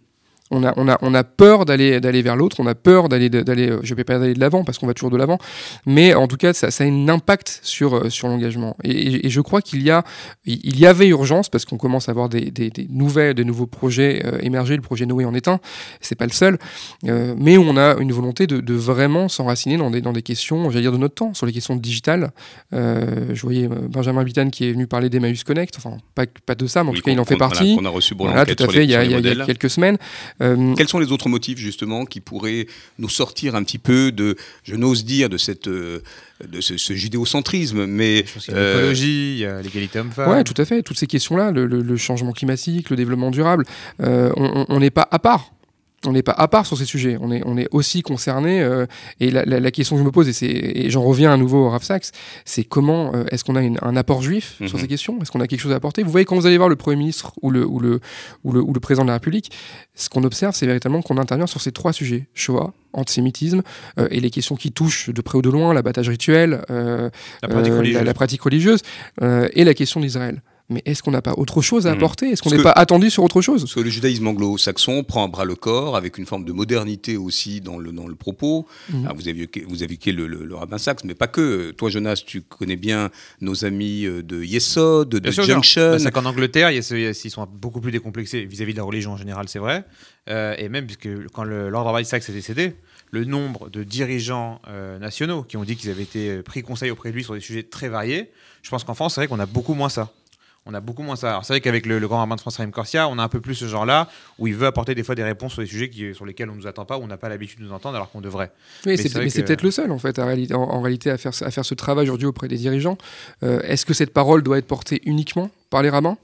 [0.52, 3.30] On a, on a, on a peur d'aller d'aller vers l'autre, on a peur d'aller
[3.30, 5.38] d'aller euh, je vais pas d'aller de l'avant parce qu'on va toujours de l'avant,
[5.86, 9.42] mais en tout cas ça, ça a un impact sur euh, sur l'engagement et, je
[9.42, 10.04] crois qu'il y a
[10.46, 13.68] il y avait urgence parce qu'on commence à avoir des, des, des nouvelles des nouveaux
[13.68, 15.60] projets euh, émerger, le projet Noé en est un,
[16.02, 16.58] c'est pas le seul,
[17.08, 20.72] euh, mais on a une volonté de, de vraiment s'enraciner dans des dans des questions
[20.72, 22.32] j'allais dire de notre temps sur les questions digitales.
[22.74, 26.66] Euh, je voyais Benjamin Bitan qui est venu parler d'Emmaüs Connect, enfin pas pas de
[26.66, 27.76] ça, mais en Oui, tout cas il en fait qu'on- voilà, partie.
[27.76, 29.98] qu'on a reçu Voilà, tout à fait, il y, a, il y quelques semaines.
[30.42, 32.68] Euh, Quels sont les autres motifs justement qui pourraient
[32.98, 36.02] nous sortir un petit peu de, je n'ose dire, de cette, euh,
[36.48, 39.62] de ce, ce judéocentrisme, mais Je pense qu'il y a euh, l'écologie, il y a
[39.62, 40.30] l'égalité homme-femme.
[40.32, 40.82] Ouais, tout à fait.
[40.84, 43.66] Toutes ces questions-là, le, le- le changement climatique, le développement durable,
[44.02, 45.52] euh, on n'est pas à part.
[46.06, 47.18] On n'est pas à part sur ces sujets.
[47.20, 48.62] On est, on est aussi concerné.
[48.62, 48.86] euh,
[49.20, 51.36] et la, la- la question que je me pose, et, c'est- et j'en reviens à
[51.38, 52.12] nouveau au Rav Sachs,
[52.46, 54.82] c'est comment euh, est-ce qu'on a une- un apport juif sur Mhm.
[54.82, 55.20] ces questions?
[55.22, 56.02] Est-ce qu'on a quelque chose à apporter?
[56.04, 58.00] Vous voyez, quand vous allez voir le Premier ministre ou le, ou le,
[58.46, 59.52] ou le, ou le président de la République,
[59.94, 63.62] ce qu'on observe, c'est véritablement qu'on intervient sur ces trois sujets Shoah, antisémitisme
[64.00, 67.10] euh, et les questions qui touchent de près ou de loin l'abattage rituel, euh,
[67.42, 68.04] La pratique euh, religieuse.
[68.04, 68.82] la pratique religieuse,
[69.22, 70.42] euh, et la question d'Israël.
[70.70, 71.98] Mais est-ce qu'on n'a pas autre chose à Mhm.
[71.98, 72.30] apporter?
[72.30, 73.62] Est-ce qu'on n'est pas attendu sur autre chose?
[73.64, 77.18] Parce que le judaïsme anglo-saxon prend à bras le corps avec une forme de modernité
[77.18, 78.68] aussi dans le, dans le propos.
[78.92, 79.06] Mhm.
[79.06, 81.72] Alors, vous avez vous évoqué le, le- le rabbin Sachs, mais pas que.
[81.72, 83.10] Toi, Jonas, tu connais bien
[83.42, 85.56] nos amis euh, de Yesod, de Bien sûr, bien.
[85.56, 85.92] Junction.
[85.92, 89.48] Bah, c'est qu'en Angleterre, ils sont beaucoup plus décomplexés vis-à-vis de la religion en général,
[89.50, 89.84] c'est vrai.
[90.30, 92.74] Euh, et même puisque quand le Lord Rabbi Sachs est décédé,
[93.12, 97.10] le nombre de dirigeants euh, nationaux qui ont dit qu'ils avaient été pris conseil auprès
[97.10, 98.30] de lui sur des sujets très variés,
[98.62, 100.12] je pense qu'en France, c'est vrai qu'on a beaucoup moins ça.
[100.72, 101.30] On a beaucoup moins ça.
[101.32, 103.28] Alors c'est vrai qu'avec le, le grand rabbin de France, Raïm Corsia, on a un
[103.28, 104.08] peu plus ce genre-là,
[104.38, 106.54] où il veut apporter des fois des réponses sur des sujets qui, sur lesquels on
[106.54, 108.52] ne nous attend pas, où on n'a pas l'habitude de nous entendre, alors qu'on devrait.
[108.86, 111.18] Oui, Mais c'est- que- peut-être le seul en fait, en réalité, en, en réalité à,
[111.18, 112.98] faire, ce- à faire ce travail aujourd'hui auprès des dirigeants.
[113.44, 116.18] Euh, Est-ce que cette parole doit être portée uniquement par les rabbins?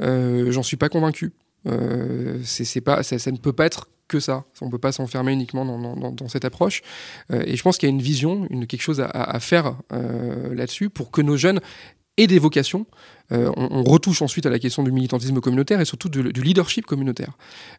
[0.00, 1.32] Euh, J'en suis pas convaincu.
[1.66, 4.44] Euh, c'est pas, ça, ça ne peut pas être que ça.
[4.62, 6.82] On ne peut pas s'enfermer uniquement dans, dans- dans- dans cette approche.
[7.32, 9.40] Euh, et je pense qu'il y a une vision, une, quelque chose à, à- à
[9.40, 11.60] faire euh, là-dessus pour que nos jeunes
[12.20, 12.86] aient des vocations.
[13.32, 16.42] Euh, on, on retouche ensuite à la question du militantisme communautaire et surtout du, du
[16.42, 17.32] leadership communautaire.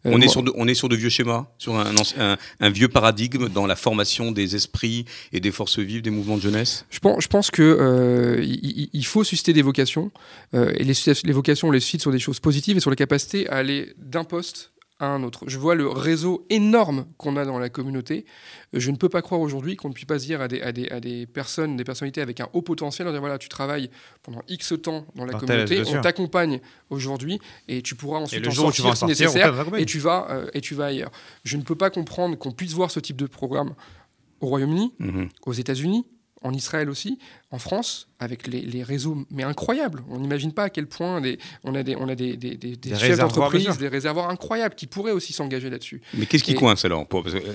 [0.06, 2.38] Euh, On est, sur de, on est sur de vieux schémas, sur un, anci- un-
[2.62, 6.42] un vieux paradigme dans la formation des esprits et des forces vives des mouvements de
[6.42, 6.86] jeunesse?
[6.90, 10.10] Je pense, je pense que euh, il, faut susciter des vocations
[10.54, 10.94] et les,
[11.26, 13.94] les vocations on les suscite sur des choses positives et sur la capacité à aller
[13.98, 14.71] d'un poste
[15.02, 15.44] à un autre.
[15.48, 18.24] Je vois le réseau énorme qu'on a dans la communauté.
[18.72, 20.88] Je ne peux pas croire aujourd'hui qu'on ne puisse pas dire à des, à des,
[20.90, 23.90] à des personnes, des personnalités avec un haut potentiel, dire voilà, tu travailles
[24.22, 28.54] pendant X temps dans la communauté, on t'accompagne aujourd'hui et tu pourras ensuite en où
[28.54, 31.12] tu en sortir sortir, nécessaire et tu vas euh, et tu vas ailleurs.
[31.44, 33.74] Je ne peux pas comprendre qu'on puisse voir ce type de programme
[34.40, 35.30] au Royaume-Uni, Mhm.
[35.46, 36.06] aux États-Unis,
[36.44, 37.18] en Israël aussi,
[37.52, 40.04] en France, avec les, les réseaux, mais incroyables.
[40.10, 42.76] On n'imagine pas à quel point des- on a des, on a des, des- des-
[42.76, 46.02] des Des chefs réservoirs, d'entreprise, des réservoirs incroyables qui pourraient aussi s'engager là-dessus.
[46.14, 47.06] Mais qu'est-ce qui Et- coince alors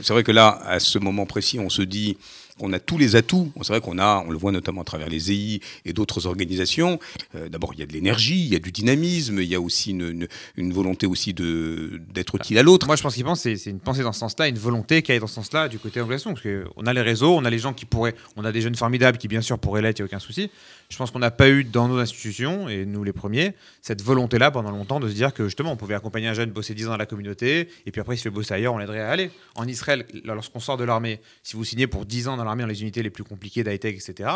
[0.02, 2.18] C'est vrai que là, à ce moment précis, on se dit
[2.58, 3.52] qu'on a tous les atouts.
[3.62, 6.98] C'est vrai qu'on a, on le voit notamment à travers les EI et d'autres organisations.
[7.34, 9.60] Euh, D'abord, il y a de l'énergie, il y a du dynamisme, il y a
[9.60, 12.86] aussi une, une- une volonté aussi de d'être utile à l'autre.
[12.86, 15.12] Moi, je pense qu'il pense c'est c'est une pensée dans ce sens-là, une volonté qui
[15.12, 16.34] aille dans ce sens-là du côté anglo-saxon.
[16.34, 18.74] Parce qu'on a les réseaux, on a les gens qui pourraient, on a des jeunes
[18.74, 20.50] formidables qui, bien sûr, pourraient il n'y a aucun souci.
[20.88, 24.50] Je pense qu'on n'a pas eu dans nos institutions, et nous les premiers, cette volonté-là
[24.50, 26.90] pendant longtemps de se dire que justement, on pouvait accompagner un jeune bosser 10 ans
[26.90, 29.30] dans la communauté, et puis après, il se fait bosser ailleurs, on l'aiderait à aller.
[29.54, 32.68] En Israël, lorsqu'on sort de l'armée, si vous signez pour 10 ans dans l'armée, dans
[32.68, 34.30] les unités les plus compliquées d'high-tech, etc.,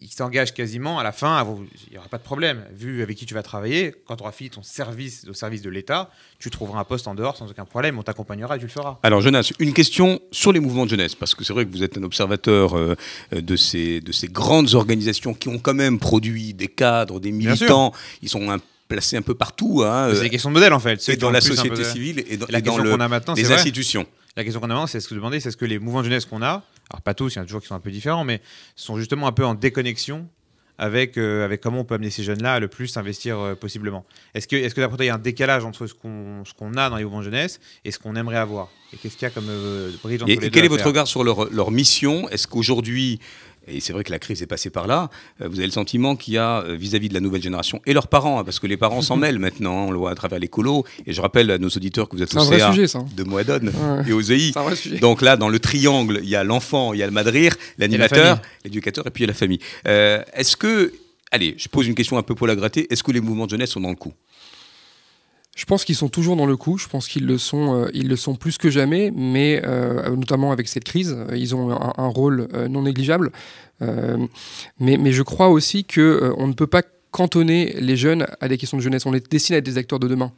[0.00, 1.44] il s'engage quasiment à la fin,
[1.86, 2.64] il n'y aura pas de problème.
[2.72, 5.70] Vu avec qui tu vas travailler, quand tu auras fini ton service au service de
[5.70, 8.70] l'État, tu trouveras un poste en dehors sans aucun problème, on t'accompagnera et tu le
[8.70, 8.98] feras.
[9.02, 11.82] Alors Jonas, une question sur les mouvements de jeunesse, parce que c'est vrai que vous
[11.82, 12.94] êtes un observateur euh,
[13.32, 17.92] de, ces, de ces grandes organisations qui ont quand produit des cadres, des militants.
[18.22, 18.58] Ils sont un-
[18.88, 20.96] placés un peu partout, hein, c'est euh, des questions de modèle en fait.
[20.98, 23.00] Qui dans la peu société de- civile et dans, La et dans question le- qu'on
[23.00, 23.56] a maintenant, c'est les vrai.
[23.56, 24.06] institutions.
[24.34, 25.98] La question qu'on a maintenant, c'est ce que je demandais, c'est est-ce que les mouvements
[26.00, 27.80] de jeunesse qu'on a, alors pas tous, il y en a toujours qui sont un
[27.80, 28.40] peu différents, mais
[28.76, 30.26] sont justement un peu en déconnexion
[30.78, 34.06] avec, euh, avec comment on peut amener ces jeunes-là à le plus s'investir euh, possiblement.
[34.34, 36.54] Est-ce que, est-ce que d'après toi, il y a un décalage entre ce qu'on, ce
[36.54, 38.68] qu'on a dans les mouvements de jeunesse et ce qu'on aimerait avoir?
[38.94, 40.68] Et qu'est-ce qu'il y a comme euh, bridge entre Et, les et deux quel est
[40.68, 42.28] votre regard sur leur, leur mission?
[42.30, 43.18] Est-ce qu'aujourd'hui,
[43.70, 45.10] et c'est vrai que la crise est passée par là,
[45.42, 47.92] euh, vous avez le sentiment qu'il y a euh, vis-à-vis de la nouvelle génération et
[47.92, 50.14] leurs parents, hein, parce que les parents s'en mêlent maintenant, hein, on le voit à
[50.14, 52.86] travers les colos, et je rappelle à nos auditeurs que vous êtes au CA sujet,
[52.86, 53.04] ça.
[53.16, 54.08] de Moadone Ouais.
[54.08, 54.52] et aux EI.
[55.00, 58.40] Donc là, dans le triangle, il y a l'enfant, il y a le madrir, l'animateur,
[58.64, 59.60] l'éducateur et puis il y a la famille.
[59.86, 60.92] Euh, est-ce que,
[61.30, 63.50] allez, je pose une question un peu pour la gratter, est-ce que les mouvements de
[63.50, 64.12] jeunesse sont dans le coup?
[65.58, 66.78] Je pense qu'ils sont toujours dans le coup.
[66.78, 70.52] Je pense qu'ils le sont, euh, ils le sont plus que jamais, mais euh, notamment
[70.52, 73.32] avec cette crise, euh, ils ont un, rôle non négligeable.
[74.78, 78.76] Mais, je crois aussi que on ne peut pas cantonner les jeunes à des questions
[78.76, 79.04] de jeunesse.
[79.04, 80.32] On est destiné à être des acteurs de demain.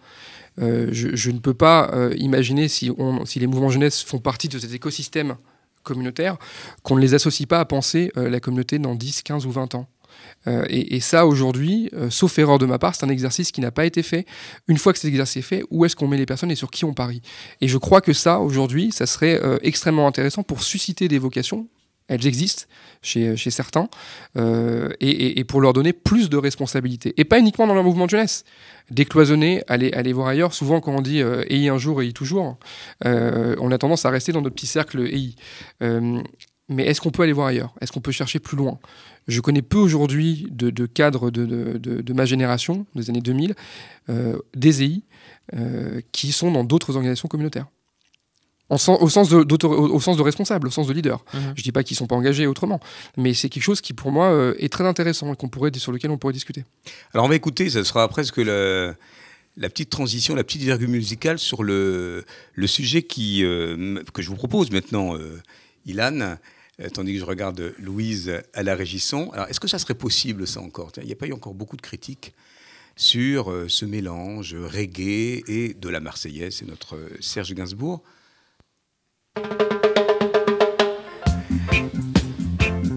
[0.57, 2.91] Je, ne peux pas imaginer si,
[3.37, 5.37] les mouvements jeunesse font partie de cet écosystème
[5.83, 6.39] communautaire
[6.83, 9.87] qu'on ne les associe pas à penser la communauté dans 10, 15 ou 20 ans.
[10.47, 13.71] Euh, et, ça, aujourd'hui, euh, sauf erreur de ma part, c'est un exercice qui n'a
[13.71, 14.27] pas été fait.
[14.69, 16.71] Une fois que cet exercice est fait, où est-ce qu'on met les personnes et sur
[16.71, 17.23] qui on parie?
[17.61, 21.69] Et je crois que ça, aujourd'hui, ça serait euh, extrêmement intéressant pour susciter des vocations.
[22.09, 22.65] Elles existent
[23.03, 23.89] chez, chez certains,
[24.35, 27.15] et, pour leur donner plus de responsabilités.
[27.19, 28.43] Et pas uniquement dans leur mouvement de jeunesse.
[28.91, 30.53] Décloisonner, aller, aller voir ailleurs.
[30.53, 32.59] Souvent, quand on dit ayez un jour, ayez toujours,
[33.05, 35.37] on a tendance à rester dans notre petit cercle EI.
[36.71, 37.75] Mais est-ce qu'on peut aller voir ailleurs?
[37.81, 38.79] Est-ce qu'on peut chercher plus loin?
[39.29, 43.21] Je connais peu aujourd'hui de, de cadres de, de- de- de ma génération, des années
[43.21, 43.55] 2000,
[44.09, 45.03] euh, des EI,
[45.55, 47.67] euh, qui sont dans d'autres organisations communautaires.
[48.69, 51.25] En au, sens de, au, au sens de responsable, au sens de leader.
[51.35, 51.55] Mhm.
[51.57, 52.79] Je dis pas qu'ils sont pas engagés autrement,
[53.17, 55.91] mais c'est quelque chose qui pour moi euh, est très intéressant et qu'on pourrait, sur
[55.91, 56.65] lequel on pourrait discuter.
[57.13, 58.95] Alors on va écouter, ça sera presque le-
[59.57, 64.37] la petite transition, la petite virgule musicale sur le, le sujet qui, que je vous
[64.37, 65.17] propose maintenant,
[65.85, 66.37] Ilan,
[66.89, 69.31] tandis que je regarde Louise à la régisson.
[69.33, 70.93] Alors est-ce que ça serait possible ça encore?
[70.97, 72.33] Il n'y a pas eu encore beaucoup de critiques
[72.97, 76.57] sur euh, ce mélange reggae et de la Marseillaise.
[76.57, 78.03] C'est notre euh, Serge Gainsbourg.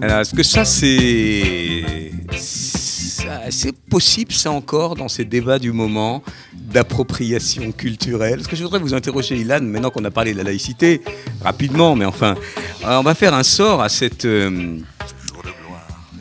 [0.02, 2.10] Est-ce que ça, c'est.
[2.36, 6.22] ça- C'est possible, ça encore, dans ces débats du moment
[6.52, 8.36] d'appropriation culturelle?
[8.36, 11.00] Parce que je voudrais vous interroger, Ilan, maintenant qu'on a parlé de la laïcité,
[11.42, 12.34] rapidement, mais enfin,
[12.84, 14.24] euh, on va faire un sort à cette.
[14.24, 14.78] euh,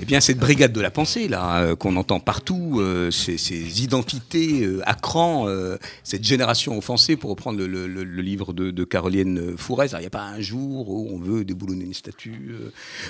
[0.03, 3.83] eh bien, cette brigade de la pensée, là, euh, qu'on entend partout, euh, ces, ces
[3.83, 8.53] identités euh, à cran, euh, cette génération offensée, pour reprendre le, le- le- le livre
[8.53, 11.93] de, de Caroline Fourez, il n'y a pas un jour où on veut déboulonner une
[11.93, 12.51] statue,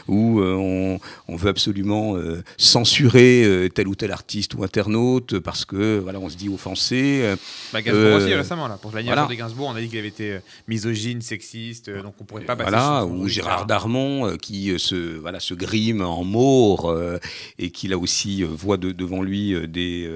[0.07, 2.15] où on, on veut absolument
[2.57, 7.33] censurer tel ou tel artiste ou internaute, parce que, voilà, on se dit offensé.
[7.71, 9.35] Bah, Gainsbourg aussi récemment là pour l'anniversaire voilà.
[9.35, 10.37] de Gainsbourg on a dit qu'il avait été
[10.67, 13.65] misogyne sexiste donc on pourrait pas passer Voilà, ou Gérard.
[13.65, 17.19] Darmon qui se, voilà, se grime en Maure euh,
[17.59, 20.09] et qui là aussi euh, voit de- devant lui euh, des,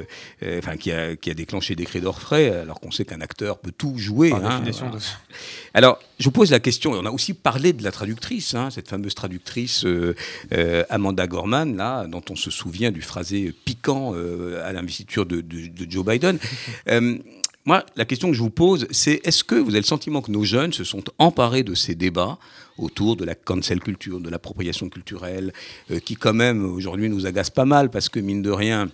[0.58, 3.72] enfin qui a, qui a déclenché des cris d'orfraie alors qu'on sait qu'un acteur peut
[3.78, 4.30] tout jouer.
[4.30, 5.00] Par hein, définition voilà.
[5.00, 5.06] de-
[5.74, 8.70] Alors, je vous pose la question, et on a aussi parlé de la traductrice, hein,
[8.72, 10.16] cette fameuse traductrice euh,
[10.54, 15.42] euh, Amanda Gorman, là, dont on se souvient du phrasé piquant euh, à l'investiture de,
[15.42, 16.38] de- de Joe Biden.
[17.66, 20.32] Moi, la question que je vous pose, c'est est-ce que vous avez le sentiment que
[20.32, 22.38] nos jeunes se sont emparés de ces débats
[22.78, 25.54] autour de la cancel culture, de l'appropriation culturelle,
[25.92, 28.90] euh, qui quand même aujourd'hui nous agace pas mal parce que mine de rien,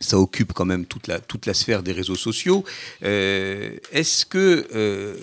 [0.00, 2.64] ça occupe quand même toute la, toute la sphère des réseaux sociaux.
[3.02, 5.16] Euh, Est-ce que euh,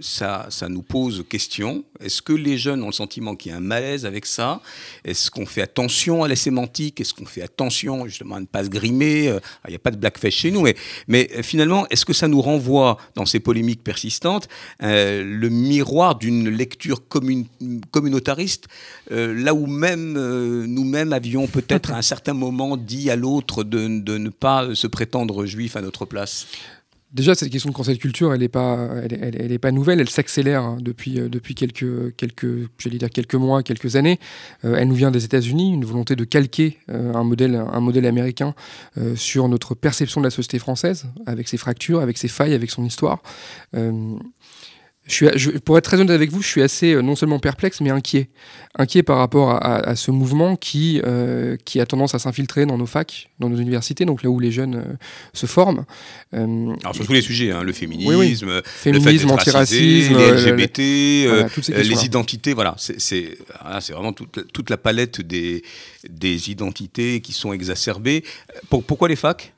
[0.00, 1.84] ça, ça nous pose question.
[2.00, 4.60] Est-ce que les jeunes ont le sentiment qu'il y a un malaise avec ça?
[5.04, 7.00] Est-ce qu'on fait attention à la sémantique?
[7.00, 9.28] Est-ce qu'on fait attention justement à ne pas se grimer?
[9.28, 10.74] Euh, Il n'y a pas de blackface chez nous, mais,
[11.06, 14.48] mais euh, finalement, est-ce que ça nous renvoie dans ces polémiques persistantes
[14.82, 17.44] euh, le miroir d'une lecture commun-
[17.90, 18.66] communautariste,
[19.12, 23.62] euh, là où même euh, nous-mêmes avions peut-être à un certain moment dit à l'autre
[23.64, 26.46] de, de ne pas se prétendre juif à notre place?
[27.14, 30.00] Déjà, cette question de cancel culture, elle n'est pas, elle, pas nouvelle.
[30.00, 34.18] Elle s'accélère hein, depuis, euh, depuis quelques, quelques, dire quelques mois, quelques années.
[34.64, 38.06] Euh, elle nous vient des États-Unis, une volonté de calquer euh, un modèle, un modèle
[38.06, 38.54] américain
[39.14, 42.84] sur notre perception de la société française, avec ses fractures, avec ses failles, avec son
[42.84, 43.22] histoire.
[45.06, 47.38] Je suis, je- pour être très honnête avec vous, je suis assez euh, non seulement
[47.38, 48.30] perplexe, mais inquiet.
[48.78, 52.64] Inquiet par rapport à, à- à ce mouvement qui, euh, qui a tendance à s'infiltrer
[52.64, 54.94] dans nos facs, dans nos universités, donc là où les jeunes euh,
[55.34, 55.84] se forment.
[56.32, 58.30] Alors sur tous les sujets, hein, le féminisme, Oui, oui.
[58.40, 61.48] le féminisme, d'être antiracisme, les LGBT, voilà,
[61.82, 65.62] les identités, voilà, c'est c'est voilà, vraiment toute, la- toute la palette des,
[66.08, 68.24] des identités qui sont exacerbées.
[68.70, 69.52] Pour- pourquoi les facs?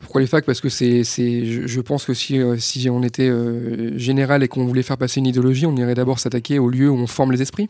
[0.00, 0.44] Pourquoi les facs?
[0.44, 4.42] Parce que c'est, c'est, je, je pense que si, euh, si on était euh, général
[4.42, 7.06] et qu'on voulait faire passer une idéologie, on irait d'abord s'attaquer au lieu où on
[7.06, 7.68] forme les esprits.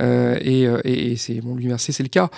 [0.00, 2.28] Euh, et, et- et c'est bon, l'université, c'est le cas.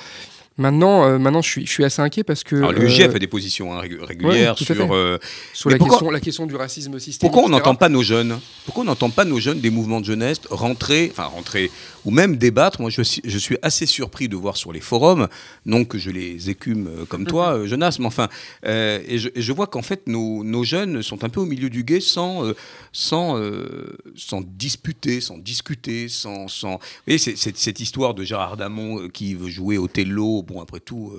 [0.60, 3.18] Maintenant, euh, maintenant, je suis, je suis assez inquiet parce que Alors l'UGF euh, a
[3.20, 5.16] des positions hein, régu- régulières sur euh,
[5.54, 7.20] sur la pourquoi- question, la question du racisme systémique.
[7.32, 8.40] Pourquoi on n'entend pas nos jeunes?
[8.64, 11.70] Pourquoi on n'entend pas nos jeunes des mouvements de jeunesse rentrer, enfin rentrer,
[12.08, 15.28] ou même débattre Moi, je suis, je suis assez surpris de voir sur les forums,
[15.66, 18.28] non que je les écume euh, comme toi, euh, Jonas, mais enfin,
[18.64, 21.44] euh, et, je, et je vois qu'en fait nos, nos jeunes sont un peu au
[21.44, 22.54] milieu du guet sans, euh,
[22.92, 26.76] sans, euh, sans disputer, sans discuter, sans, sans.
[26.76, 30.42] Vous voyez, c'est- cette histoire de Gérard Damon qui veut jouer Othello.
[30.42, 31.12] Bon, après tout.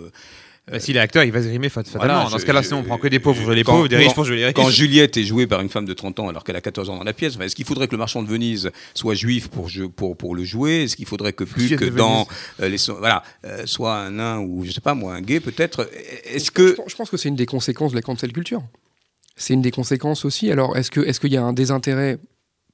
[0.69, 2.05] Euh, Bah, S'il est acteur, il va se grimer fat- fatalement.
[2.13, 3.63] Voilà, Dans je- ce cas-là, je- sinon on prend que des pauvres pour jouer les
[3.63, 4.53] quand- pauvres, des riches quand- pour jouer les riches.
[4.53, 6.97] Quand Juliette est jouée par une femme de 30 ans alors qu'elle a 14 ans
[6.97, 9.69] dans la pièce, enfin, est-ce qu'il faudrait que le marchand de Venise soit juif pour,
[9.69, 10.83] je- pour, pour le jouer?
[10.83, 12.27] Est-ce qu'il faudrait que plus que dans
[12.61, 15.89] euh, les voilà euh, soit un nain ou je sais pas moi un gay peut-être?
[16.25, 18.61] Est-ce Je que pense- je pense que c'est une des conséquences de la cancel culture.
[19.35, 20.51] C'est une des conséquences aussi.
[20.51, 22.17] Alors, est-ce que est-ce qu'il y a un désintérêt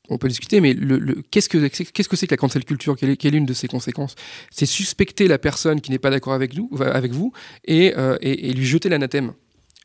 [0.09, 2.95] On peut discuter, mais le, le- qu'est-ce que c'est qu'est-ce que la cancel culture?
[2.95, 4.15] Quelle est, quelle est une de ses conséquences?
[4.51, 7.31] C'est suspecter la personne qui n'est pas d'accord avec nous, avec vous,
[7.65, 9.33] et, euh, et- et lui jeter l'anathème,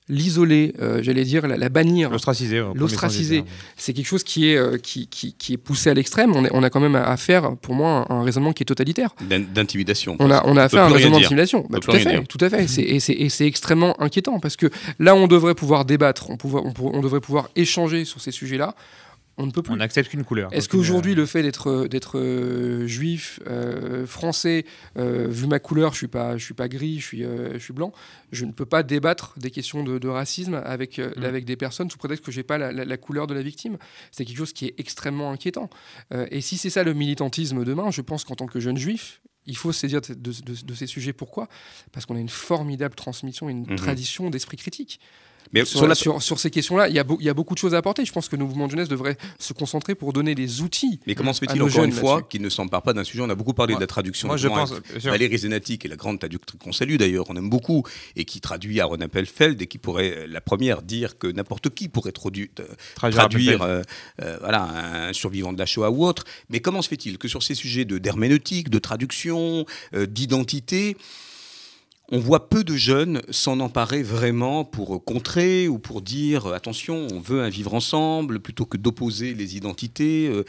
[0.08, 2.10] l'isoler, euh, j'allais dire, la, la bannir.
[2.10, 2.62] L'ostraciser.
[2.74, 3.44] L'ostraciser.
[3.76, 6.32] C'est quelque chose qui est, euh, qui, qui- qui est poussé à l'extrême.
[6.34, 9.14] On, a quand même à, à faire, pour moi, un, un raisonnement qui est totalitaire.
[9.20, 11.66] d'in- d'intimidation On a, on a affaire à un raisonnement d'intimidation.
[11.70, 12.66] Bah, tout plus à fait, tout à fait.
[12.66, 14.66] C'est- Et c'est- et c'est extrêmement inquiétant parce que
[14.98, 18.32] là, on devrait pouvoir débattre, on, pouvoir- on pour- on devrait pouvoir échanger sur ces
[18.32, 18.74] sujets-là.
[19.42, 19.72] On ne peut plus.
[19.72, 20.52] On n'accepte qu'une couleur.
[20.52, 24.64] Est-ce qu'aujourd'hui, euh, le fait d'être euh, d'être euh, juif, euh, français,
[24.98, 27.58] euh, vu ma couleur, je suis pas je suis pas gris, je suis euh, je
[27.58, 27.92] suis blanc,
[28.32, 31.24] je ne peux pas débattre des questions de, de racisme avec Mm.
[31.24, 33.78] avec des personnes sous prétexte que j'ai pas la, la- la couleur de la victime.
[34.12, 35.70] C'est quelque chose qui est extrêmement inquiétant.
[36.12, 39.20] Euh, et si c'est ça le militantisme demain, je pense qu'en tant que jeune juif,
[39.46, 41.12] il faut se saisir de, de- de- de ces sujets.
[41.14, 41.48] Pourquoi?
[41.92, 43.76] Parce qu'on a une formidable transmission, une Mhm.
[43.76, 45.00] tradition d'esprit critique.
[45.52, 47.74] Mais sur, sur la- sur- sur ces questions-là, il y, a y beaucoup de choses
[47.74, 48.04] à apporter.
[48.04, 51.00] Je pense que le mouvement de jeunesse devrait se concentrer pour donner les outils.
[51.06, 52.28] Mais comment se à fait-il encore une fois là-dessus.
[52.28, 53.22] qu'il ne s'empare pas d'un sujet?
[53.22, 54.28] On a beaucoup parlé Moi- de la traduction.
[54.28, 54.72] Moi, je pense.
[55.04, 57.82] Valérie Zenati, qui est la grande traductrice qu'on salue d'ailleurs, on aime beaucoup,
[58.16, 61.88] et qui traduit Aaron Appelfeld, et qui pourrait, euh, la première, dire que n'importe qui
[61.88, 62.64] pourrait tradu- euh,
[62.94, 63.82] Traduire euh,
[64.22, 64.62] euh, voilà,
[65.08, 66.24] un survivant de la Shoah ou autre.
[66.48, 69.64] Mais comment se fait-il que sur ces sujets de d'herméneutique, de traduction,
[69.94, 70.96] euh, d'identité,
[72.10, 77.06] on voit peu de jeunes s'en emparer vraiment pour contrer ou pour dire euh, attention,
[77.12, 80.28] on veut un vivre ensemble plutôt que d'opposer les identités.
[80.28, 80.44] euh.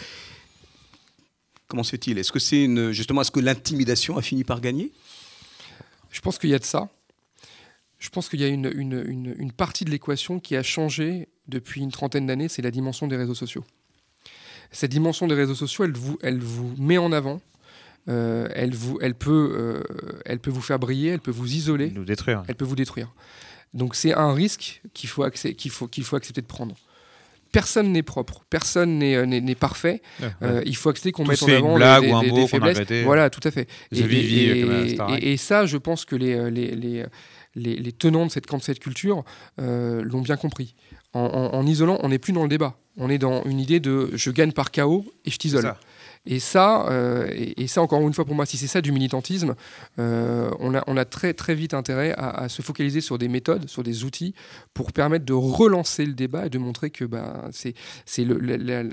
[1.68, 2.18] Comment se fait-il?
[2.18, 4.92] Est-ce que c'est justement, est-ce que l'intimidation a fini par gagner?
[6.12, 6.90] Je pense qu'il y a de ça.
[8.00, 11.30] Je pense qu'il y a une, une- une- une partie de l'équation qui a changé
[11.48, 13.64] depuis une trentaine d'années, c'est la dimension des réseaux sociaux.
[14.72, 17.40] Cette dimension des réseaux sociaux, elle vous, elle vous met en avant,
[18.10, 19.84] euh, elle, vous, elle, peut, euh,
[20.26, 22.44] elle peut vous faire briller, elle peut vous isoler, Nous détruire.
[22.48, 23.14] elle peut vous détruire.
[23.74, 26.76] Donc c'est un risque qu'il faut, accé- qu'il faut, qu'il faut accepter de prendre.
[27.52, 30.02] Personne n'est propre, personne n'est, euh, parfait.
[30.42, 32.48] Euh, il faut accepter qu'on mette en avant blague les, ou un des- mot des
[32.48, 33.04] qu'on a faiblesses.
[33.04, 33.68] Voilà, tout à fait.
[33.92, 39.24] Et, ça, je pense que les, tenants de cette cancel culture
[39.58, 40.76] l'ont bien compris.
[41.14, 42.78] En, en- en isolant, on n'est plus dans le débat.
[42.98, 45.76] On est dans une idée de je gagne par chaos et je t'isole.
[46.26, 49.56] Et ça, euh, et, ça encore une fois pour moi, si c'est ça du militantisme,
[49.98, 53.82] euh, on, a, très très vite intérêt à, à se focaliser sur des méthodes, sur
[53.82, 54.36] des outils
[54.74, 58.90] pour permettre de relancer le débat et de montrer que bah, c'est le- la- la-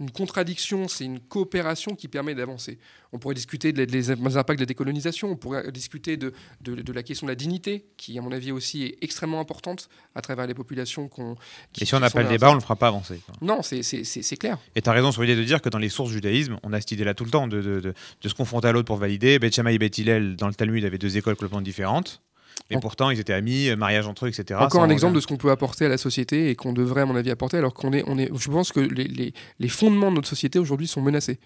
[0.00, 2.78] une, contradiction, c'est une coopération qui permet d'avancer.
[3.12, 6.92] On pourrait discuter de des impacts de la décolonisation, on pourrait discuter de, de, de
[6.92, 10.46] la question de la dignité, qui à mon avis aussi est extrêmement importante à travers
[10.46, 11.36] les populations qu'on.
[11.80, 13.20] Et si on n'a pas le débat, on ne le fera pas avancer.
[13.24, 13.34] quoi.
[13.40, 13.82] Non, c'est-
[14.38, 14.58] clair.
[14.76, 16.80] Et tu as raison sur l'idée de dire que dans les sources judaïsme, on a
[16.80, 19.38] cette idée-là tout le temps, de, de, de- de se confronter à l'autre pour valider.
[19.38, 22.22] Beth Shammai et Beth Hillel, dans le Talmud, avaient deux écoles complètement différentes.
[22.70, 24.58] Et En- pourtant, ils étaient amis, euh, mariage entre eux, etc.
[24.62, 27.06] Encore un exemple de ce qu'on peut apporter à la société et qu'on devrait, à
[27.06, 30.10] mon avis, apporter, alors qu'on est, on est, je pense que les, les- les fondements
[30.10, 31.38] de notre société aujourd'hui sont menacés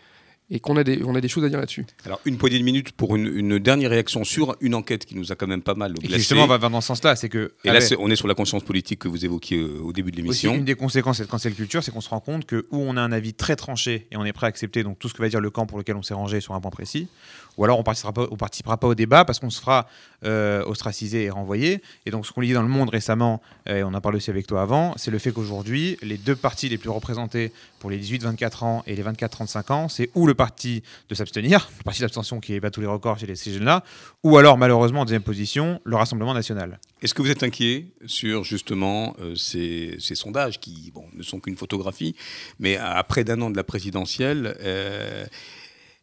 [0.55, 1.84] et qu'on a des, on a des choses à dire là-dessus.
[2.05, 5.32] Alors, une poignée de minutes pour une, une dernière réaction sur une enquête qui nous
[5.32, 6.18] a quand même pas mal Et glacé.
[6.18, 7.16] justement va va dans ce sens-là.
[7.16, 7.55] C'est que.
[7.64, 9.92] Et là, avec- c'est- on est sur la conscience politique que vous évoquiez euh, au
[9.92, 10.55] début de l'émission.
[10.55, 12.96] une des conséquences de cette cancel culture, c'est qu'on se rend compte que où on
[12.96, 15.22] a un avis très tranché et on est prêt à accepter donc tout ce que
[15.22, 17.09] va dire le camp pour lequel on s'est rangé sur un point précis,
[17.57, 19.88] ou alors on participera pas, on participera pas au débat parce qu'on se fera
[20.24, 21.80] euh, ostraciser et renvoyer.
[22.07, 24.46] Et donc ce qu'on lit dans le monde récemment, et on en parle aussi avec
[24.46, 27.53] toi avant, c'est le fait qu'aujourd'hui les deux partis les plus représentés
[27.83, 31.83] pour les 18-24 ans et les 24-35 ans, c'est ou le parti de s'abstenir, le
[31.83, 33.83] parti d'abstention qui bat tous les records chez ces jeunes-là,
[34.22, 36.78] ou alors malheureusement en deuxième position le Rassemblement national.
[37.03, 42.14] Est-ce que vous êtes inquiet sur justement euh, ces, sondages qui ne sont qu'une photographie,
[42.61, 45.26] mais après d'un an de la présidentielle, euh,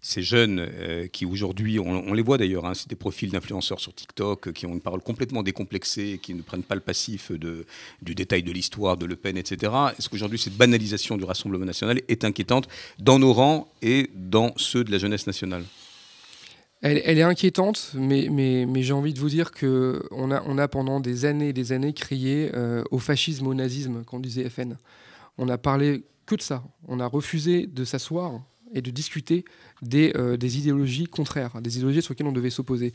[0.02, 3.94] ces jeunes euh, qui aujourd'hui, on, les voit d'ailleurs, hein, c'est des profils d'influenceurs sur
[3.94, 8.16] TikTok euh, qui ont une parole complètement décomplexée, qui ne prennent pas le passif du
[8.16, 9.74] détail de l'histoire de Le Pen, etc.
[9.98, 14.84] Est-ce qu'aujourd'hui cette banalisation du Rassemblement national est inquiétante dans nos rangs et dans ceux
[14.84, 15.64] de la jeunesse nationale?
[16.82, 21.02] Elle, est inquiétante, mais, j'ai envie de vous dire que on a, on a pendant
[21.02, 24.78] des années et des années crié euh, au fascisme, au nazisme, qu'on disait FN.
[25.38, 26.64] On a parlé que de ça.
[26.88, 28.40] On a refusé de s'asseoir
[28.74, 29.46] et de discuter
[29.82, 32.94] des, euh, des idéologies contraires, des idéologies sur lesquelles on devait s'opposer.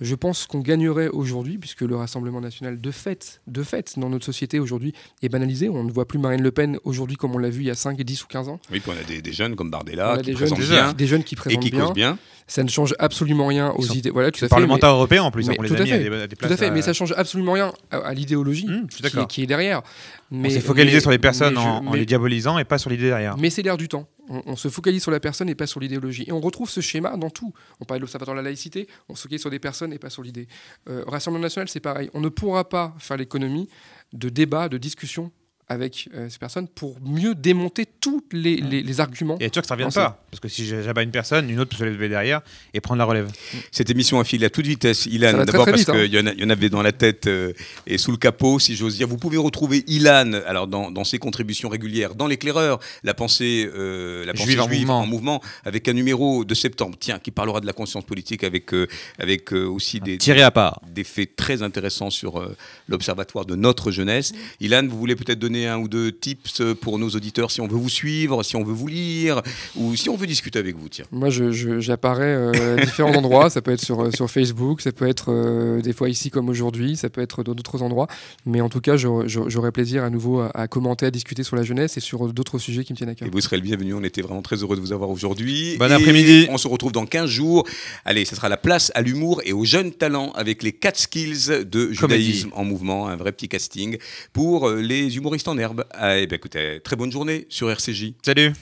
[0.00, 4.26] Je pense qu'on gagnerait aujourd'hui, puisque le Rassemblement national, de fait, de fait, dans notre
[4.26, 5.68] société aujourd'hui, est banalisé.
[5.70, 7.74] On ne voit plus Marine Le Pen aujourd'hui comme on l'a vu il y a
[7.74, 8.60] 5, 10 ou 15 ans.
[8.70, 10.92] Oui, puis on a des, des jeunes comme on Bardella a qui des jeunes, bien
[10.92, 11.84] des jeunes qui et présentent qui bien.
[11.86, 12.18] causent bien.
[12.48, 14.10] Ça ne change absolument rien aux idées.
[14.10, 14.48] Voilà, tout à fait.
[14.48, 16.10] Parlementaires européens en plus, mais hein, on les tout a à mis à fait.
[16.10, 18.14] des, à des Tout à places fait, à- mais ça change absolument rien à, à
[18.14, 19.26] l'idéologie suis qui, est- d'accord.
[19.26, 19.82] qui est derrière.
[20.30, 22.58] Mais, On s'est focalisé mais- sur les personnes mais je- en, en mais- les diabolisant
[22.58, 23.36] et pas sur l'idée derrière.
[23.38, 24.06] mais c'est l'air du temps.
[24.28, 26.24] On, se focalise sur la personne et pas sur l'idéologie.
[26.26, 27.52] Et on retrouve ce schéma dans tout.
[27.80, 30.10] On parle de l'Observatoire de la laïcité, on se focalise sur des personnes et pas
[30.10, 30.48] sur l'idée.
[30.88, 32.10] Euh, Rassemblement national, c'est pareil.
[32.14, 33.68] On ne pourra pas faire l'économie
[34.12, 35.30] de débats, de discussions
[35.68, 39.36] avec euh, ces personnes pour mieux démonter tous les, les- les arguments.
[39.40, 40.22] Et être sûr que ça ne Non, revienne pas.
[40.30, 42.40] Parce que si j'abats une personne, une autre peut se lever derrière
[42.72, 43.30] et prendre la relève.
[43.72, 45.06] Cette émission a filé à toute vitesse.
[45.06, 45.94] Ilan, d'abord parce vite, hein.
[46.04, 47.52] qu'il y, en y avait dans la tête euh,
[47.86, 49.08] et sous le capot, si j'ose dire.
[49.08, 54.24] Vous pouvez retrouver Ilan alors dans, dans ses contributions régulières, dans l'éclaireur, la pensée, euh,
[54.24, 55.42] la pensée Juive juive, en mouvement.
[55.64, 58.86] avec un numéro de septembre, tiens, qui parlera de la conscience politique avec, euh,
[59.18, 60.80] avec euh, aussi des, Tiré à part.
[60.94, 62.54] des faits très intéressants sur euh,
[62.88, 64.32] l'observatoire de notre jeunesse.
[64.60, 67.66] Ilan, vous voulez peut-être donner donner un ou deux tips pour nos auditeurs si on
[67.66, 69.42] veut vous suivre, si on veut vous lire
[69.76, 70.88] ou si on veut discuter avec vous.
[70.88, 71.04] Tiens.
[71.12, 73.50] Moi, j'apparais euh, à différents endroits.
[73.50, 76.48] Ça peut être sur, euh, sur Facebook, ça peut être euh, des fois ici comme
[76.48, 78.08] aujourd'hui, ça peut être dans d'autres endroits.
[78.44, 81.62] Mais en tout cas, j'aurais plaisir à nouveau à, à commenter, à discuter sur la
[81.62, 83.28] jeunesse et sur d'autres sujets qui me tiennent à cœur.
[83.28, 83.94] Et vous serez le bienvenu.
[83.94, 85.76] On était vraiment très heureux de vous avoir aujourd'hui.
[85.78, 86.48] Bon après-midi.
[86.50, 87.66] On se retrouve dans 15 jours.
[88.04, 91.64] Allez, ce sera la place à l'humour et aux jeunes talents avec les 4 skills
[91.64, 93.08] de judaïsme en mouvement.
[93.08, 93.96] Un vrai petit casting
[94.32, 95.84] pour euh, les humoristes en herbe.
[95.92, 98.14] Ah, eh ben, écoutez, très bonne journée sur RCJ.
[98.22, 98.52] Salut